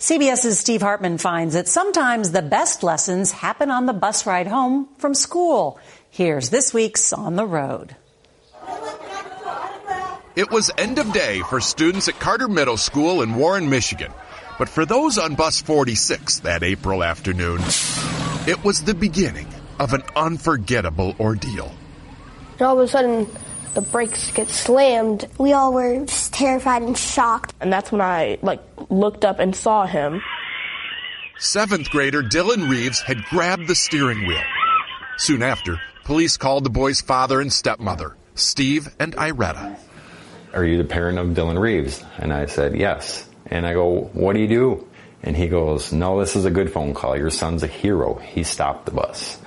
CBS's 0.00 0.58
Steve 0.58 0.80
Hartman 0.80 1.18
finds 1.18 1.52
that 1.52 1.68
sometimes 1.68 2.30
the 2.30 2.40
best 2.40 2.82
lessons 2.82 3.30
happen 3.32 3.70
on 3.70 3.84
the 3.84 3.92
bus 3.92 4.24
ride 4.24 4.46
home 4.46 4.88
from 4.96 5.12
school. 5.12 5.78
Here's 6.10 6.50
this 6.50 6.74
week's 6.74 7.12
On 7.12 7.36
the 7.36 7.46
Road. 7.46 7.94
It 10.36 10.50
was 10.50 10.70
end 10.76 10.98
of 10.98 11.12
day 11.12 11.40
for 11.48 11.60
students 11.60 12.08
at 12.08 12.18
Carter 12.18 12.48
Middle 12.48 12.76
School 12.76 13.22
in 13.22 13.34
Warren, 13.34 13.68
Michigan. 13.68 14.12
But 14.58 14.68
for 14.68 14.84
those 14.84 15.18
on 15.18 15.34
bus 15.34 15.60
46 15.62 16.40
that 16.40 16.62
April 16.62 17.02
afternoon, 17.02 17.60
it 18.46 18.62
was 18.64 18.82
the 18.82 18.94
beginning 18.94 19.46
of 19.78 19.92
an 19.92 20.02
unforgettable 20.16 21.14
ordeal. 21.18 21.72
And 22.52 22.62
All 22.62 22.78
of 22.78 22.84
a 22.84 22.88
sudden, 22.88 23.26
the 23.74 23.80
brakes 23.80 24.30
get 24.32 24.48
slammed. 24.48 25.26
We 25.38 25.52
all 25.52 25.72
were 25.72 26.04
just 26.04 26.32
terrified 26.32 26.82
and 26.82 26.96
shocked. 26.96 27.54
And 27.60 27.72
that's 27.72 27.90
when 27.90 28.00
I 28.00 28.38
like 28.42 28.62
looked 28.88 29.24
up 29.24 29.38
and 29.38 29.54
saw 29.54 29.86
him. 29.86 30.22
Seventh 31.38 31.88
grader 31.90 32.22
Dylan 32.22 32.68
Reeves 32.68 33.00
had 33.00 33.24
grabbed 33.24 33.66
the 33.66 33.74
steering 33.74 34.26
wheel. 34.26 34.42
Soon 35.16 35.42
after, 35.42 35.80
police 36.10 36.36
called 36.36 36.64
the 36.64 36.70
boy's 36.70 37.00
father 37.00 37.40
and 37.40 37.52
stepmother, 37.52 38.16
Steve 38.34 38.88
and 38.98 39.14
Iretta. 39.14 39.78
Are 40.52 40.64
you 40.64 40.76
the 40.76 40.82
parent 40.82 41.20
of 41.20 41.28
Dylan 41.28 41.56
Reeves? 41.56 42.04
And 42.18 42.32
I 42.32 42.46
said, 42.46 42.76
Yes. 42.76 43.28
And 43.46 43.64
I 43.64 43.74
go, 43.74 44.10
What 44.12 44.32
do 44.32 44.40
you 44.40 44.48
do? 44.48 44.88
And 45.22 45.36
he 45.36 45.46
goes, 45.46 45.92
No, 45.92 46.18
this 46.18 46.34
is 46.34 46.46
a 46.46 46.50
good 46.50 46.72
phone 46.72 46.94
call. 46.94 47.16
Your 47.16 47.30
son's 47.30 47.62
a 47.62 47.68
hero. 47.68 48.16
He 48.16 48.42
stopped 48.42 48.86
the 48.86 48.90
bus. 48.90 49.38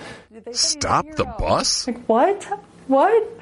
Stop 0.54 1.06
the 1.18 1.26
bus? 1.26 1.86
Like, 1.86 2.06
what? 2.06 2.42
What? 2.88 3.42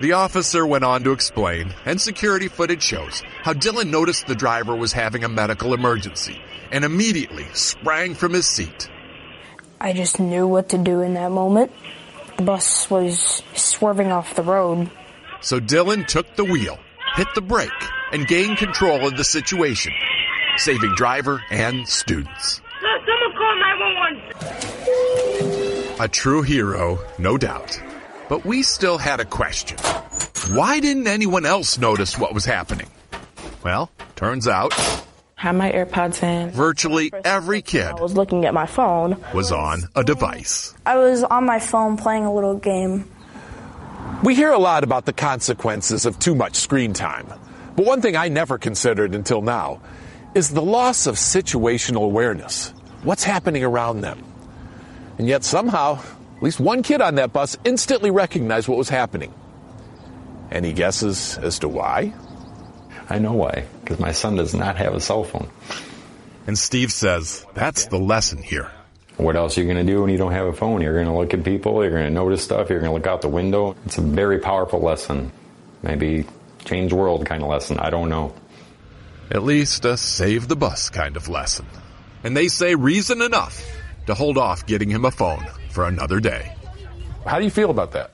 The 0.00 0.14
officer 0.14 0.66
went 0.66 0.82
on 0.82 1.04
to 1.04 1.12
explain, 1.12 1.72
and 1.84 2.00
security 2.00 2.48
footage 2.48 2.82
shows 2.82 3.22
how 3.42 3.52
Dylan 3.52 3.90
noticed 3.90 4.26
the 4.26 4.34
driver 4.34 4.74
was 4.74 4.92
having 4.92 5.22
a 5.22 5.28
medical 5.28 5.72
emergency 5.72 6.42
and 6.72 6.84
immediately 6.84 7.46
sprang 7.52 8.16
from 8.16 8.32
his 8.32 8.48
seat. 8.48 8.90
I 9.80 9.92
just 9.92 10.18
knew 10.18 10.48
what 10.48 10.70
to 10.70 10.78
do 10.78 11.00
in 11.00 11.14
that 11.14 11.30
moment. 11.30 11.70
The 12.40 12.46
bus 12.46 12.88
was 12.88 13.42
swerving 13.52 14.12
off 14.12 14.34
the 14.34 14.42
road. 14.42 14.90
So 15.42 15.60
Dylan 15.60 16.06
took 16.06 16.36
the 16.36 16.44
wheel, 16.44 16.78
hit 17.14 17.28
the 17.34 17.42
brake, 17.42 17.68
and 18.12 18.26
gained 18.26 18.56
control 18.56 19.06
of 19.06 19.18
the 19.18 19.24
situation, 19.24 19.92
saving 20.56 20.94
driver 20.94 21.42
and 21.50 21.86
students. 21.86 22.62
Someone 22.80 23.32
call 23.36 23.56
911. 24.40 26.00
A 26.00 26.08
true 26.08 26.40
hero, 26.40 26.98
no 27.18 27.36
doubt. 27.36 27.78
But 28.30 28.46
we 28.46 28.62
still 28.62 28.96
had 28.96 29.20
a 29.20 29.26
question. 29.26 29.76
Why 30.56 30.80
didn't 30.80 31.08
anyone 31.08 31.44
else 31.44 31.76
notice 31.76 32.16
what 32.16 32.32
was 32.32 32.46
happening? 32.46 32.88
Well, 33.62 33.90
turns 34.16 34.48
out. 34.48 34.72
Had 35.40 35.52
my 35.52 35.72
AirPods 35.72 36.22
in. 36.22 36.50
Virtually 36.50 37.10
every 37.24 37.62
kid 37.62 37.86
I 37.86 37.94
was 37.94 38.12
looking 38.12 38.44
at 38.44 38.52
my 38.52 38.66
phone. 38.66 39.16
was 39.32 39.50
on 39.50 39.84
a 39.96 40.04
device. 40.04 40.74
I 40.84 40.98
was 40.98 41.22
on 41.22 41.46
my 41.46 41.58
phone 41.58 41.96
playing 41.96 42.26
a 42.26 42.34
little 42.34 42.56
game. 42.58 43.10
We 44.22 44.34
hear 44.34 44.50
a 44.50 44.58
lot 44.58 44.84
about 44.84 45.06
the 45.06 45.14
consequences 45.14 46.04
of 46.04 46.18
too 46.18 46.34
much 46.34 46.56
screen 46.56 46.92
time. 46.92 47.26
But 47.74 47.86
one 47.86 48.02
thing 48.02 48.16
I 48.16 48.28
never 48.28 48.58
considered 48.58 49.14
until 49.14 49.40
now 49.40 49.80
is 50.34 50.50
the 50.50 50.60
loss 50.60 51.06
of 51.06 51.14
situational 51.14 52.04
awareness. 52.04 52.74
What's 53.02 53.24
happening 53.24 53.64
around 53.64 54.02
them? 54.02 54.22
And 55.16 55.26
yet 55.26 55.42
somehow, 55.42 56.00
at 56.36 56.42
least 56.42 56.60
one 56.60 56.82
kid 56.82 57.00
on 57.00 57.14
that 57.14 57.32
bus 57.32 57.56
instantly 57.64 58.10
recognized 58.10 58.68
what 58.68 58.76
was 58.76 58.90
happening. 58.90 59.32
Any 60.50 60.74
guesses 60.74 61.38
as 61.38 61.60
to 61.60 61.68
why? 61.68 62.12
I 63.10 63.18
know 63.18 63.32
why, 63.32 63.66
because 63.82 63.98
my 63.98 64.12
son 64.12 64.36
does 64.36 64.54
not 64.54 64.76
have 64.76 64.94
a 64.94 65.00
cell 65.00 65.24
phone. 65.24 65.50
And 66.46 66.56
Steve 66.56 66.92
says 66.92 67.44
that's 67.54 67.86
the 67.86 67.98
lesson 67.98 68.42
here. 68.42 68.70
What 69.16 69.36
else 69.36 69.58
are 69.58 69.60
you 69.60 69.66
going 69.66 69.84
to 69.84 69.92
do 69.92 70.00
when 70.00 70.10
you 70.10 70.16
don't 70.16 70.32
have 70.32 70.46
a 70.46 70.52
phone? 70.52 70.80
You're 70.80 70.94
going 70.94 71.06
to 71.06 71.12
look 71.12 71.34
at 71.34 71.44
people, 71.44 71.82
you're 71.82 71.90
going 71.90 72.04
to 72.04 72.10
notice 72.10 72.42
stuff, 72.42 72.70
you're 72.70 72.78
going 72.78 72.90
to 72.90 72.94
look 72.94 73.06
out 73.06 73.20
the 73.20 73.28
window. 73.28 73.76
It's 73.84 73.98
a 73.98 74.00
very 74.00 74.38
powerful 74.38 74.80
lesson. 74.80 75.32
Maybe 75.82 76.24
change 76.64 76.92
world 76.92 77.26
kind 77.26 77.42
of 77.42 77.48
lesson. 77.48 77.78
I 77.78 77.90
don't 77.90 78.08
know. 78.08 78.32
At 79.30 79.42
least 79.42 79.84
a 79.84 79.96
save 79.96 80.48
the 80.48 80.56
bus 80.56 80.88
kind 80.88 81.16
of 81.16 81.28
lesson. 81.28 81.66
And 82.24 82.36
they 82.36 82.48
say 82.48 82.74
reason 82.74 83.22
enough 83.22 83.62
to 84.06 84.14
hold 84.14 84.38
off 84.38 84.66
getting 84.66 84.88
him 84.88 85.04
a 85.04 85.10
phone 85.10 85.44
for 85.70 85.86
another 85.86 86.20
day. 86.20 86.54
How 87.26 87.38
do 87.38 87.44
you 87.44 87.50
feel 87.50 87.70
about 87.70 87.92
that? 87.92 88.10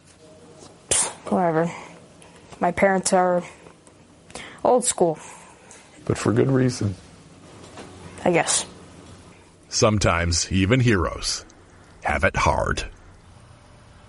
Whatever. 1.26 1.70
My 2.60 2.72
parents 2.72 3.12
are 3.12 3.44
old 4.66 4.84
school, 4.84 5.18
But 6.04 6.18
for 6.18 6.32
good 6.32 6.50
reason. 6.50 6.94
I 8.24 8.32
guess. 8.32 8.66
Sometimes 9.68 10.50
even 10.50 10.80
heroes 10.80 11.44
have 12.02 12.24
it 12.24 12.36
hard. 12.36 12.84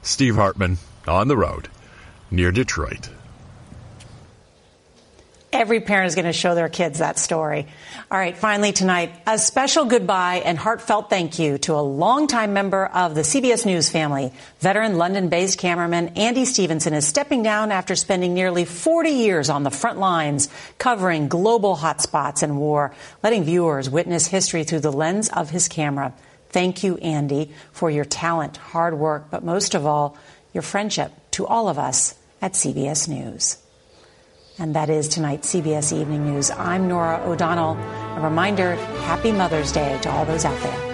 Steve 0.01 0.35
Hartman 0.35 0.77
on 1.07 1.27
the 1.27 1.37
road 1.37 1.69
near 2.31 2.51
Detroit. 2.51 3.09
Every 5.53 5.79
parent 5.79 6.07
is 6.07 6.15
going 6.15 6.25
to 6.25 6.33
show 6.33 6.55
their 6.55 6.67
kids 6.67 6.99
that 6.99 7.17
story. 7.17 7.67
All 8.11 8.17
right, 8.17 8.35
finally 8.35 8.73
tonight, 8.73 9.13
a 9.25 9.39
special 9.39 9.85
goodbye 9.85 10.41
and 10.43 10.57
heartfelt 10.57 11.09
thank 11.09 11.39
you 11.39 11.57
to 11.59 11.75
a 11.75 11.81
longtime 11.81 12.51
member 12.51 12.85
of 12.85 13.15
the 13.15 13.21
CBS 13.21 13.65
News 13.65 13.89
family. 13.89 14.33
Veteran 14.59 14.97
London 14.97 15.29
based 15.29 15.57
cameraman 15.57 16.09
Andy 16.17 16.43
Stevenson 16.43 16.93
is 16.93 17.07
stepping 17.07 17.43
down 17.43 17.71
after 17.71 17.95
spending 17.95 18.33
nearly 18.33 18.65
40 18.65 19.09
years 19.09 19.49
on 19.49 19.63
the 19.63 19.71
front 19.71 19.99
lines 19.99 20.49
covering 20.79 21.29
global 21.29 21.77
hotspots 21.77 22.43
and 22.43 22.57
war, 22.57 22.93
letting 23.23 23.45
viewers 23.45 23.89
witness 23.89 24.27
history 24.27 24.65
through 24.65 24.81
the 24.81 24.91
lens 24.91 25.29
of 25.29 25.49
his 25.49 25.69
camera. 25.69 26.13
Thank 26.49 26.83
you, 26.83 26.97
Andy, 26.97 27.53
for 27.71 27.89
your 27.89 28.05
talent, 28.05 28.57
hard 28.57 28.99
work, 28.99 29.27
but 29.31 29.45
most 29.45 29.75
of 29.75 29.85
all, 29.85 30.17
your 30.53 30.61
friendship 30.61 31.13
to 31.31 31.47
all 31.47 31.69
of 31.69 31.79
us 31.79 32.15
at 32.41 32.53
CBS 32.53 33.07
News. 33.07 33.57
And 34.59 34.75
that 34.75 34.89
is 34.89 35.07
tonight's 35.07 35.53
CBS 35.53 35.93
Evening 35.93 36.25
News. 36.25 36.49
I'm 36.51 36.87
Norah 36.87 37.21
O'Donnell. 37.25 37.77
A 38.17 38.21
reminder 38.21 38.75
happy 39.01 39.31
Mother's 39.31 39.71
Day 39.71 39.99
to 40.01 40.11
all 40.11 40.25
those 40.25 40.45
out 40.45 40.59
there. 40.61 40.87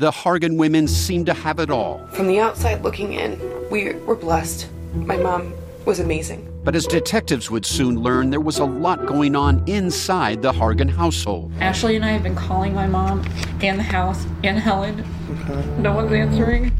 the 0.00 0.10
Hargan 0.10 0.56
women 0.56 0.88
seem 0.88 1.26
to 1.26 1.34
have 1.34 1.58
it 1.58 1.70
all. 1.70 1.98
From 2.12 2.26
the 2.26 2.40
outside 2.40 2.82
looking 2.82 3.12
in, 3.12 3.38
we 3.70 3.92
were 3.92 4.16
blessed. 4.16 4.66
My 4.94 5.18
mom 5.18 5.52
was 5.84 6.00
amazing. 6.00 6.46
But 6.64 6.74
as 6.74 6.86
detectives 6.86 7.50
would 7.50 7.66
soon 7.66 8.00
learn, 8.00 8.30
there 8.30 8.40
was 8.40 8.58
a 8.58 8.64
lot 8.64 9.04
going 9.04 9.36
on 9.36 9.62
inside 9.68 10.40
the 10.40 10.52
Hargan 10.52 10.88
household. 10.88 11.52
Ashley 11.60 11.96
and 11.96 12.04
I 12.04 12.12
have 12.12 12.22
been 12.22 12.34
calling 12.34 12.74
my 12.74 12.86
mom 12.86 13.22
and 13.60 13.78
the 13.78 13.82
house 13.82 14.26
and 14.42 14.58
Helen. 14.58 15.04
No 15.82 15.94
one's 15.94 16.12
answering. 16.12 16.79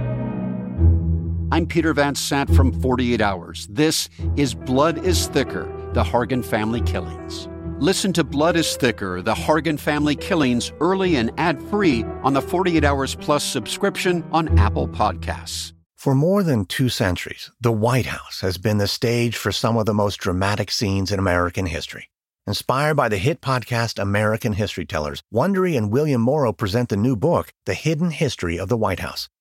I'm 1.53 1.67
Peter 1.67 1.93
Van 1.93 2.15
Sant 2.15 2.55
from 2.55 2.71
48 2.81 3.19
Hours. 3.19 3.67
This 3.69 4.07
is 4.37 4.53
Blood 4.53 5.03
is 5.03 5.27
Thicker 5.27 5.65
The 5.91 6.01
Hargan 6.01 6.45
Family 6.45 6.79
Killings. 6.79 7.49
Listen 7.77 8.13
to 8.13 8.23
Blood 8.23 8.55
is 8.55 8.77
Thicker 8.77 9.21
The 9.21 9.33
Hargan 9.33 9.77
Family 9.77 10.15
Killings 10.15 10.71
early 10.79 11.17
and 11.17 11.29
ad 11.37 11.61
free 11.63 12.05
on 12.23 12.31
the 12.33 12.41
48 12.41 12.85
Hours 12.85 13.15
Plus 13.15 13.43
subscription 13.43 14.23
on 14.31 14.57
Apple 14.57 14.87
Podcasts. 14.87 15.73
For 15.97 16.15
more 16.15 16.41
than 16.41 16.63
two 16.63 16.87
centuries, 16.87 17.51
the 17.59 17.73
White 17.73 18.05
House 18.05 18.39
has 18.39 18.57
been 18.57 18.77
the 18.77 18.87
stage 18.87 19.35
for 19.35 19.51
some 19.51 19.75
of 19.75 19.85
the 19.85 19.93
most 19.93 20.21
dramatic 20.21 20.71
scenes 20.71 21.11
in 21.11 21.19
American 21.19 21.65
history. 21.65 22.09
Inspired 22.47 22.95
by 22.95 23.09
the 23.09 23.17
hit 23.17 23.41
podcast 23.41 24.01
American 24.01 24.53
History 24.53 24.85
Tellers, 24.85 25.21
Wondery 25.33 25.77
and 25.77 25.91
William 25.91 26.21
Morrow 26.21 26.53
present 26.53 26.87
the 26.87 26.95
new 26.95 27.17
book, 27.17 27.51
The 27.65 27.73
Hidden 27.73 28.11
History 28.11 28.57
of 28.57 28.69
the 28.69 28.77
White 28.77 29.01
House. 29.01 29.27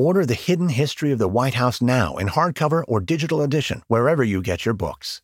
Order 0.00 0.24
The 0.24 0.32
Hidden 0.32 0.70
History 0.70 1.12
of 1.12 1.18
the 1.18 1.28
White 1.28 1.52
House 1.52 1.82
now 1.82 2.16
in 2.16 2.28
hardcover 2.28 2.84
or 2.88 3.00
digital 3.00 3.42
edition, 3.42 3.82
wherever 3.86 4.24
you 4.24 4.40
get 4.40 4.64
your 4.64 4.72
books. 4.72 5.20